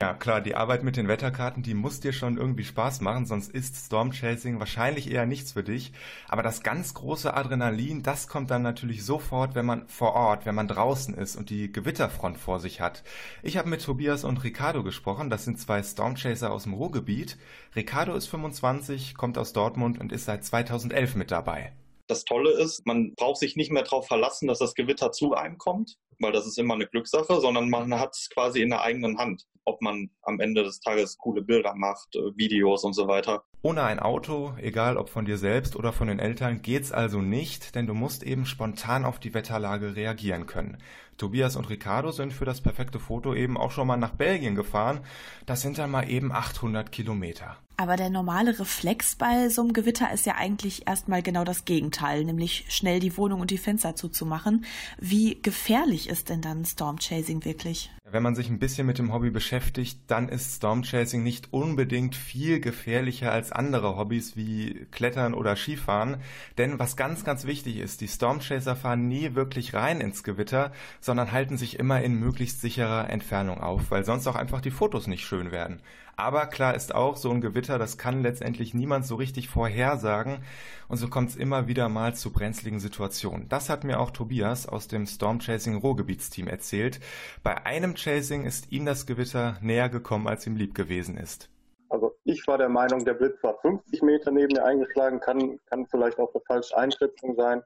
Ja, 0.00 0.14
klar, 0.14 0.40
die 0.40 0.54
Arbeit 0.54 0.84
mit 0.84 0.96
den 0.96 1.08
Wetterkarten, 1.08 1.64
die 1.64 1.74
muss 1.74 1.98
dir 1.98 2.12
schon 2.12 2.36
irgendwie 2.36 2.62
Spaß 2.62 3.00
machen, 3.00 3.26
sonst 3.26 3.50
ist 3.50 3.74
Storm 3.74 4.12
Chasing 4.12 4.60
wahrscheinlich 4.60 5.10
eher 5.10 5.26
nichts 5.26 5.54
für 5.54 5.64
dich. 5.64 5.92
Aber 6.28 6.44
das 6.44 6.62
ganz 6.62 6.94
große 6.94 7.34
Adrenalin, 7.34 8.04
das 8.04 8.28
kommt 8.28 8.52
dann 8.52 8.62
natürlich 8.62 9.04
sofort, 9.04 9.56
wenn 9.56 9.66
man 9.66 9.88
vor 9.88 10.14
Ort, 10.14 10.46
wenn 10.46 10.54
man 10.54 10.68
draußen 10.68 11.14
ist 11.14 11.34
und 11.34 11.50
die 11.50 11.72
Gewitterfront 11.72 12.38
vor 12.38 12.60
sich 12.60 12.80
hat. 12.80 13.02
Ich 13.42 13.56
habe 13.56 13.68
mit 13.68 13.82
Tobias 13.82 14.22
und 14.22 14.44
Ricardo 14.44 14.84
gesprochen, 14.84 15.30
das 15.30 15.44
sind 15.44 15.58
zwei 15.58 15.82
Stormchaser 15.82 16.52
aus 16.52 16.62
dem 16.62 16.74
Ruhrgebiet. 16.74 17.36
Ricardo 17.74 18.14
ist 18.14 18.28
25, 18.28 19.16
kommt 19.16 19.36
aus 19.36 19.52
Dortmund 19.52 19.98
und 19.98 20.12
ist 20.12 20.26
seit 20.26 20.44
2011 20.44 21.16
mit 21.16 21.32
dabei. 21.32 21.72
Das 22.06 22.24
Tolle 22.24 22.52
ist, 22.52 22.86
man 22.86 23.14
braucht 23.16 23.38
sich 23.38 23.56
nicht 23.56 23.72
mehr 23.72 23.82
darauf 23.82 24.06
verlassen, 24.06 24.46
dass 24.46 24.60
das 24.60 24.76
Gewitter 24.76 25.10
zu 25.10 25.34
einem 25.34 25.58
kommt, 25.58 25.98
weil 26.20 26.32
das 26.32 26.46
ist 26.46 26.58
immer 26.58 26.74
eine 26.74 26.86
Glückssache, 26.86 27.40
sondern 27.40 27.70
man 27.70 27.98
hat 27.98 28.14
es 28.14 28.28
quasi 28.30 28.62
in 28.62 28.70
der 28.70 28.82
eigenen 28.82 29.18
Hand 29.18 29.46
ob 29.68 29.82
man 29.82 30.10
am 30.22 30.40
Ende 30.40 30.64
des 30.64 30.80
Tages 30.80 31.18
coole 31.18 31.42
Bilder 31.42 31.74
macht, 31.74 32.16
äh, 32.16 32.36
Videos 32.36 32.84
und 32.84 32.94
so 32.94 33.06
weiter. 33.06 33.44
Ohne 33.60 33.82
ein 33.82 34.00
Auto, 34.00 34.54
egal 34.58 34.96
ob 34.96 35.10
von 35.10 35.26
dir 35.26 35.36
selbst 35.36 35.76
oder 35.76 35.92
von 35.92 36.08
den 36.08 36.18
Eltern, 36.18 36.62
geht's 36.62 36.90
also 36.90 37.20
nicht, 37.20 37.74
denn 37.74 37.86
du 37.86 37.92
musst 37.92 38.22
eben 38.22 38.46
spontan 38.46 39.04
auf 39.04 39.18
die 39.18 39.34
Wetterlage 39.34 39.94
reagieren 39.94 40.46
können. 40.46 40.78
Tobias 41.18 41.56
und 41.56 41.68
Ricardo 41.68 42.12
sind 42.12 42.32
für 42.32 42.44
das 42.44 42.60
perfekte 42.60 42.98
Foto 42.98 43.34
eben 43.34 43.56
auch 43.56 43.72
schon 43.72 43.86
mal 43.86 43.96
nach 43.96 44.12
Belgien 44.12 44.54
gefahren. 44.54 45.00
Das 45.46 45.60
sind 45.60 45.76
dann 45.76 45.90
mal 45.90 46.08
eben 46.08 46.32
800 46.32 46.90
Kilometer. 46.90 47.58
Aber 47.80 47.94
der 47.94 48.10
normale 48.10 48.58
Reflex 48.58 49.14
bei 49.14 49.48
so 49.50 49.62
einem 49.62 49.72
Gewitter 49.72 50.12
ist 50.12 50.26
ja 50.26 50.34
eigentlich 50.34 50.88
erstmal 50.88 51.22
genau 51.22 51.44
das 51.44 51.64
Gegenteil, 51.64 52.24
nämlich 52.24 52.64
schnell 52.70 52.98
die 52.98 53.16
Wohnung 53.16 53.40
und 53.40 53.52
die 53.52 53.58
Fenster 53.58 53.94
zuzumachen. 53.94 54.64
Wie 54.98 55.40
gefährlich 55.40 56.08
ist 56.08 56.28
denn 56.28 56.40
dann 56.40 56.64
Stormchasing 56.64 57.44
wirklich? 57.44 57.90
Wenn 58.10 58.22
man 58.22 58.34
sich 58.34 58.48
ein 58.48 58.58
bisschen 58.58 58.86
mit 58.86 58.98
dem 58.98 59.12
Hobby 59.12 59.30
beschäftigt, 59.30 60.00
dann 60.06 60.28
ist 60.30 60.56
Stormchasing 60.56 61.22
nicht 61.22 61.52
unbedingt 61.52 62.16
viel 62.16 62.58
gefährlicher 62.58 63.30
als 63.30 63.52
andere 63.52 63.96
Hobbys 63.96 64.34
wie 64.34 64.86
Klettern 64.90 65.34
oder 65.34 65.56
Skifahren. 65.56 66.16
Denn 66.56 66.78
was 66.78 66.96
ganz, 66.96 67.22
ganz 67.22 67.44
wichtig 67.44 67.76
ist, 67.76 68.00
die 68.00 68.08
Stormchaser 68.08 68.76
fahren 68.76 69.08
nie 69.08 69.34
wirklich 69.34 69.74
rein 69.74 70.00
ins 70.00 70.24
Gewitter, 70.24 70.72
sondern 71.08 71.32
halten 71.32 71.56
sich 71.56 71.78
immer 71.78 72.02
in 72.02 72.20
möglichst 72.20 72.60
sicherer 72.60 73.08
Entfernung 73.08 73.62
auf, 73.62 73.90
weil 73.90 74.04
sonst 74.04 74.26
auch 74.26 74.36
einfach 74.36 74.60
die 74.60 74.70
Fotos 74.70 75.06
nicht 75.06 75.24
schön 75.24 75.50
werden. 75.50 75.80
Aber 76.16 76.44
klar 76.44 76.74
ist 76.74 76.94
auch, 76.94 77.16
so 77.16 77.30
ein 77.30 77.40
Gewitter, 77.40 77.78
das 77.78 77.96
kann 77.96 78.22
letztendlich 78.22 78.74
niemand 78.74 79.06
so 79.06 79.14
richtig 79.14 79.48
vorhersagen 79.48 80.40
und 80.86 80.98
so 80.98 81.08
kommt 81.08 81.30
es 81.30 81.36
immer 81.36 81.66
wieder 81.66 81.88
mal 81.88 82.14
zu 82.14 82.30
brenzligen 82.30 82.78
Situationen. 82.78 83.48
Das 83.48 83.70
hat 83.70 83.84
mir 83.84 84.00
auch 84.00 84.10
Tobias 84.10 84.68
aus 84.68 84.86
dem 84.86 85.06
Storm 85.06 85.38
Chasing 85.38 85.76
Ruhrgebietsteam 85.76 86.46
erzählt. 86.46 87.00
Bei 87.42 87.64
einem 87.64 87.94
Chasing 87.94 88.44
ist 88.44 88.70
ihm 88.70 88.84
das 88.84 89.06
Gewitter 89.06 89.56
näher 89.62 89.88
gekommen, 89.88 90.28
als 90.28 90.46
ihm 90.46 90.56
lieb 90.56 90.74
gewesen 90.74 91.16
ist. 91.16 91.48
Also 91.88 92.14
ich 92.24 92.46
war 92.46 92.58
der 92.58 92.68
Meinung, 92.68 93.02
der 93.06 93.14
Blitz 93.14 93.42
war 93.42 93.56
50 93.62 94.02
Meter 94.02 94.30
neben 94.30 94.52
mir 94.52 94.64
eingeschlagen, 94.66 95.20
kann, 95.20 95.58
kann 95.70 95.86
vielleicht 95.86 96.18
auch 96.18 96.34
eine 96.34 96.44
falsche 96.46 96.76
Einschätzung 96.76 97.34
sein 97.34 97.62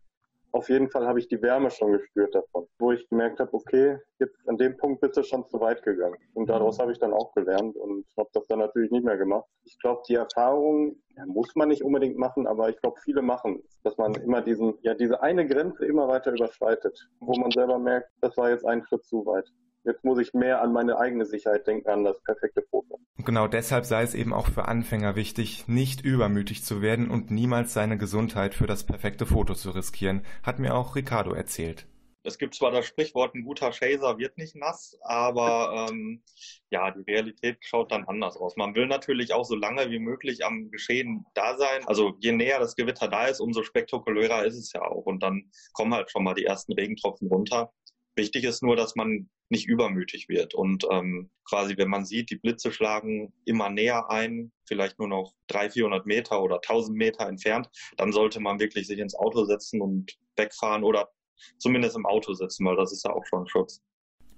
auf 0.53 0.69
jeden 0.69 0.91
Fall 0.91 1.07
habe 1.07 1.19
ich 1.19 1.29
die 1.29 1.41
Wärme 1.41 1.71
schon 1.71 1.93
gespürt 1.93 2.35
davon, 2.35 2.67
wo 2.79 2.93
ich 2.93 3.09
gemerkt 3.09 3.41
habe, 3.41 3.53
okay, 3.55 3.99
jetzt 4.19 4.37
an 4.47 4.59
dem 4.59 4.77
Punkt 4.77 5.01
bist 5.01 5.17
du 5.17 5.23
schon 5.23 5.47
zu 5.49 5.59
weit 5.61 5.83
gegangen. 5.83 6.17
Und 6.35 6.49
daraus 6.51 6.79
habe 6.79 6.93
ich 6.93 6.99
dann 6.99 7.15
auch 7.15 7.33
gelernt 7.33 7.75
und 7.77 8.05
habe 8.19 8.29
das 8.35 8.47
dann 8.49 8.59
natürlich 8.59 8.91
nicht 8.91 9.05
mehr 9.05 9.17
gemacht. 9.17 9.47
Ich 9.65 9.79
glaube, 9.79 10.03
die 10.09 10.15
Erfahrung 10.15 10.97
ja, 11.17 11.25
muss 11.27 11.55
man 11.57 11.69
nicht 11.69 11.83
unbedingt 11.83 12.19
machen, 12.19 12.47
aber 12.47 12.69
ich 12.69 12.79
glaube, 12.81 13.01
viele 13.03 13.23
machen, 13.23 13.63
dass 13.83 13.97
man 13.97 14.15
immer 14.15 14.43
diesen, 14.43 14.75
ja, 14.83 14.95
diese 14.95 15.23
eine 15.23 15.47
Grenze 15.47 15.87
immer 15.87 16.07
weiter 16.07 16.33
überschreitet, 16.33 17.09
wo 17.21 17.35
man 17.39 17.51
selber 17.51 17.79
merkt, 17.79 18.11
das 18.21 18.37
war 18.37 18.51
jetzt 18.51 18.67
ein 18.67 18.85
Schritt 18.85 19.05
zu 19.05 19.25
weit. 19.25 19.49
Jetzt 19.85 20.05
muss 20.05 20.19
ich 20.21 20.33
mehr 20.33 20.63
an 20.63 20.73
meine 20.73 20.99
eigene 20.99 21.27
Sicherheit 21.27 21.67
denken, 21.67 21.89
an 21.89 22.05
das 22.05 22.23
perfekte 22.23 22.63
Foto. 22.71 23.01
Und 23.19 23.27
genau 23.27 23.49
deshalb 23.49 23.85
sei 23.85 24.03
es 24.03 24.15
eben 24.15 24.33
auch 24.33 24.47
für 24.47 24.67
Anfänger 24.67 25.17
wichtig, 25.17 25.67
nicht 25.67 26.03
übermütig 26.03 26.65
zu 26.65 26.83
werden 26.83 27.11
und 27.11 27.31
niemals 27.31 27.75
seine 27.75 27.99
Gesundheit 27.99 28.55
für 28.55 28.67
das 28.67 28.85
perfekte 28.85 29.27
Foto 29.27 29.55
zu 29.55 29.71
riskieren, 29.71 30.23
hat 30.43 30.61
mir 30.61 30.75
auch 30.75 30.95
Ricardo 30.95 31.33
erzählt. 31.33 31.87
Es 32.25 32.39
gibt 32.39 32.55
zwar 32.55 32.71
das 32.71 32.87
Sprichwort, 32.87 33.35
ein 33.35 33.43
guter 33.43 33.71
Chaser 33.71 34.17
wird 34.19 34.39
nicht 34.39 34.55
nass, 34.55 34.97
aber 35.03 35.89
ähm, 35.91 36.23
ja, 36.71 36.93
die 36.93 37.03
Realität 37.03 37.59
schaut 37.63 37.91
dann 37.91 38.05
anders 38.05 38.37
aus. 38.37 38.57
Man 38.57 38.77
will 38.77 38.87
natürlich 38.87 39.33
auch 39.33 39.45
so 39.45 39.57
lange 39.57 39.91
wie 39.91 39.99
möglich 39.99 40.45
am 40.45 40.71
Geschehen 40.71 41.27
da 41.35 41.57
sein. 41.57 41.85
Also 41.87 42.15
je 42.21 42.31
näher 42.31 42.61
das 42.61 42.77
Gewitter 42.77 43.09
da 43.09 43.27
ist, 43.27 43.41
umso 43.41 43.65
spektakulärer 43.65 44.45
ist 44.45 44.57
es 44.57 44.73
ja 44.73 44.83
auch. 44.83 45.05
Und 45.05 45.25
dann 45.25 45.51
kommen 45.73 45.95
halt 45.95 46.13
schon 46.13 46.23
mal 46.23 46.35
die 46.35 46.45
ersten 46.45 46.75
Regentropfen 46.75 47.27
runter. 47.27 47.73
Wichtig 48.15 48.45
ist 48.45 48.63
nur, 48.63 48.77
dass 48.77 48.95
man 48.95 49.31
nicht 49.49 49.69
übermütig 49.69 50.29
wird. 50.29 50.55
Und 50.55 50.87
ähm, 50.91 51.31
quasi, 51.45 51.77
wenn 51.77 51.89
man 51.89 52.05
sieht, 52.05 52.31
die 52.31 52.37
Blitze 52.37 52.73
schlagen 52.73 53.33
immer 53.45 53.71
näher 53.71 54.11
ein, 54.11 54.53
vielleicht 54.67 54.99
nur 54.99 55.09
noch 55.09 55.35
300, 55.49 55.73
400 55.75 56.07
Meter 56.07 56.43
oder 56.43 56.57
1000 56.57 56.97
Meter 56.97 57.27
entfernt, 57.29 57.69
dann 57.97 58.13
sollte 58.13 58.41
man 58.41 58.61
wirklich 58.61 58.87
sich 58.87 58.99
ins 58.99 59.15
Auto 59.15 59.45
setzen 59.45 59.81
und 59.81 60.19
wegfahren 60.37 60.85
oder 60.85 61.11
zumindest 61.59 61.97
im 61.97 62.07
Auto 62.07 62.33
sitzen, 62.35 62.65
weil 62.67 62.77
das 62.77 62.93
ist 62.93 63.05
ja 63.05 63.13
auch 63.13 63.25
schon 63.27 63.47
Schutz. 63.49 63.83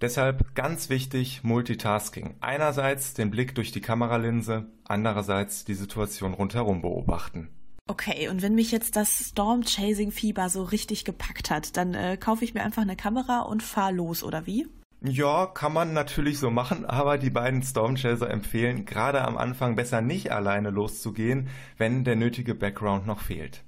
Deshalb 0.01 0.55
ganz 0.55 0.91
wichtig 0.91 1.45
Multitasking. 1.45 2.37
Einerseits 2.41 3.15
den 3.15 3.31
Blick 3.31 3.55
durch 3.55 3.73
die 3.73 3.81
Kameralinse, 3.81 4.67
andererseits 4.85 5.65
die 5.65 5.75
Situation 5.75 6.35
rundherum 6.35 6.83
beobachten. 6.83 7.49
Okay, 7.87 8.29
und 8.29 8.41
wenn 8.41 8.55
mich 8.55 8.73
jetzt 8.73 8.97
das 8.97 9.29
Storm 9.29 9.63
Chasing 9.63 10.11
Fieber 10.11 10.49
so 10.49 10.63
richtig 10.63 11.05
gepackt 11.05 11.51
hat, 11.51 11.77
dann 11.77 11.93
äh, 11.93 12.17
kaufe 12.19 12.43
ich 12.43 12.55
mir 12.55 12.63
einfach 12.63 12.81
eine 12.81 12.97
Kamera 12.97 13.43
und 13.43 13.63
fahr 13.63 13.93
los, 13.93 14.23
oder 14.23 14.47
wie? 14.47 14.67
Ja, 15.03 15.45
kann 15.45 15.75
man 15.75 15.93
natürlich 15.93 16.39
so 16.39 16.51
machen, 16.51 16.87
aber 16.87 17.19
die 17.19 17.29
beiden 17.29 17.63
Stormchaser 17.63 18.31
empfehlen, 18.31 18.87
gerade 18.87 19.21
am 19.21 19.37
Anfang 19.37 19.77
besser 19.77 20.01
nicht 20.01 20.33
alleine 20.33 20.71
loszugehen, 20.71 21.51
wenn 21.77 22.05
der 22.05 22.17
nötige 22.17 22.55
Background 22.55 23.07
noch 23.07 23.21
fehlt. 23.21 23.63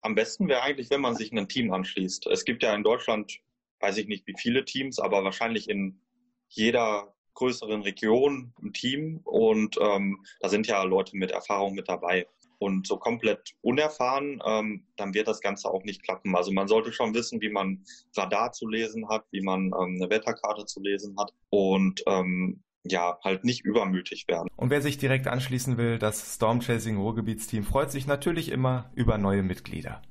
Am 0.00 0.16
besten 0.16 0.48
wäre 0.48 0.62
eigentlich, 0.62 0.90
wenn 0.90 1.00
man 1.00 1.14
sich 1.14 1.30
ein 1.30 1.48
Team 1.48 1.72
anschließt. 1.72 2.26
Es 2.26 2.44
gibt 2.44 2.64
ja 2.64 2.74
in 2.74 2.82
Deutschland, 2.82 3.38
weiß 3.78 3.98
ich 3.98 4.08
nicht 4.08 4.26
wie 4.26 4.34
viele 4.36 4.64
Teams, 4.64 4.98
aber 4.98 5.22
wahrscheinlich 5.22 5.70
in 5.70 6.00
jeder 6.48 7.14
größeren 7.34 7.82
Region 7.82 8.52
ein 8.60 8.72
Team 8.72 9.20
und 9.22 9.76
ähm, 9.80 10.24
da 10.40 10.48
sind 10.48 10.66
ja 10.66 10.82
Leute 10.82 11.16
mit 11.16 11.30
Erfahrung 11.30 11.74
mit 11.74 11.88
dabei 11.88 12.26
und 12.60 12.86
so 12.86 12.98
komplett 12.98 13.54
unerfahren, 13.62 14.40
ähm, 14.46 14.86
dann 14.96 15.14
wird 15.14 15.26
das 15.26 15.40
Ganze 15.40 15.68
auch 15.68 15.82
nicht 15.82 16.02
klappen. 16.02 16.36
Also 16.36 16.52
man 16.52 16.68
sollte 16.68 16.92
schon 16.92 17.14
wissen, 17.14 17.40
wie 17.40 17.48
man 17.48 17.84
Radar 18.16 18.52
zu 18.52 18.68
lesen 18.68 19.08
hat, 19.08 19.24
wie 19.32 19.40
man 19.40 19.66
ähm, 19.66 19.98
eine 20.00 20.10
Wetterkarte 20.10 20.66
zu 20.66 20.80
lesen 20.80 21.16
hat 21.18 21.32
und 21.48 22.02
ähm, 22.06 22.62
ja, 22.84 23.18
halt 23.24 23.44
nicht 23.44 23.64
übermütig 23.64 24.26
werden. 24.28 24.48
Und 24.56 24.70
wer 24.70 24.82
sich 24.82 24.98
direkt 24.98 25.26
anschließen 25.26 25.76
will, 25.76 25.98
das 25.98 26.34
Storm 26.34 26.60
Chasing 26.60 26.96
Ruhrgebietsteam 26.98 27.64
freut 27.64 27.90
sich 27.90 28.06
natürlich 28.06 28.50
immer 28.50 28.90
über 28.94 29.18
neue 29.18 29.42
Mitglieder. 29.42 30.02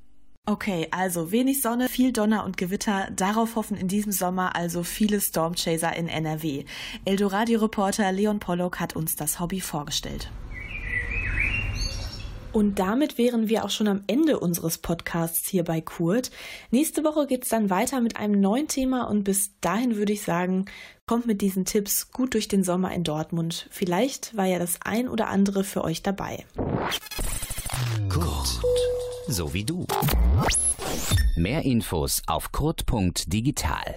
Okay, 0.46 0.88
also 0.90 1.32
wenig 1.32 1.62
Sonne, 1.62 1.90
viel 1.90 2.12
Donner 2.12 2.44
und 2.44 2.58
Gewitter. 2.58 3.10
Darauf 3.16 3.56
hoffen 3.56 3.78
in 3.78 3.88
diesem 3.88 4.12
Sommer 4.12 4.56
also 4.56 4.82
viele 4.82 5.22
Stormchaser 5.22 5.96
in 5.96 6.08
NRW. 6.08 6.66
Eldoradio-Reporter 7.06 8.12
Leon 8.12 8.40
Pollock 8.40 8.80
hat 8.80 8.96
uns 8.96 9.16
das 9.16 9.40
Hobby 9.40 9.62
vorgestellt. 9.62 10.32
Und 12.52 12.80
damit 12.80 13.18
wären 13.18 13.50
wir 13.50 13.64
auch 13.64 13.70
schon 13.70 13.88
am 13.88 14.02
Ende 14.08 14.40
unseres 14.40 14.78
Podcasts 14.78 15.48
hier 15.48 15.64
bei 15.64 15.82
Kurt. 15.82 16.32
Nächste 16.72 17.04
Woche 17.04 17.28
geht 17.28 17.44
es 17.44 17.50
dann 17.50 17.70
weiter 17.70 18.02
mit 18.02 18.18
einem 18.18 18.40
neuen 18.40 18.68
Thema 18.68 19.04
und 19.04 19.24
bis 19.24 19.52
dahin 19.62 19.96
würde 19.98 20.14
ich 20.14 20.24
sagen, 20.24 20.66
kommt 21.06 21.28
mit 21.28 21.42
diesen 21.42 21.66
Tipps 21.66 22.12
gut 22.12 22.34
durch 22.34 22.48
den 22.48 22.64
Sommer 22.64 22.92
in 22.94 23.04
Dortmund. 23.04 23.68
Vielleicht 23.72 24.36
war 24.36 24.46
ja 24.46 24.60
das 24.60 24.80
ein 24.84 25.08
oder 25.08 25.28
andere 25.28 25.64
für 25.64 25.84
euch 25.84 26.02
dabei. 26.02 26.46
Kurt, 28.10 28.60
so 29.28 29.54
wie 29.54 29.64
du. 29.64 29.86
Mehr 31.36 31.64
Infos 31.64 32.22
auf 32.28 32.52
kurt.digital. 32.52 33.96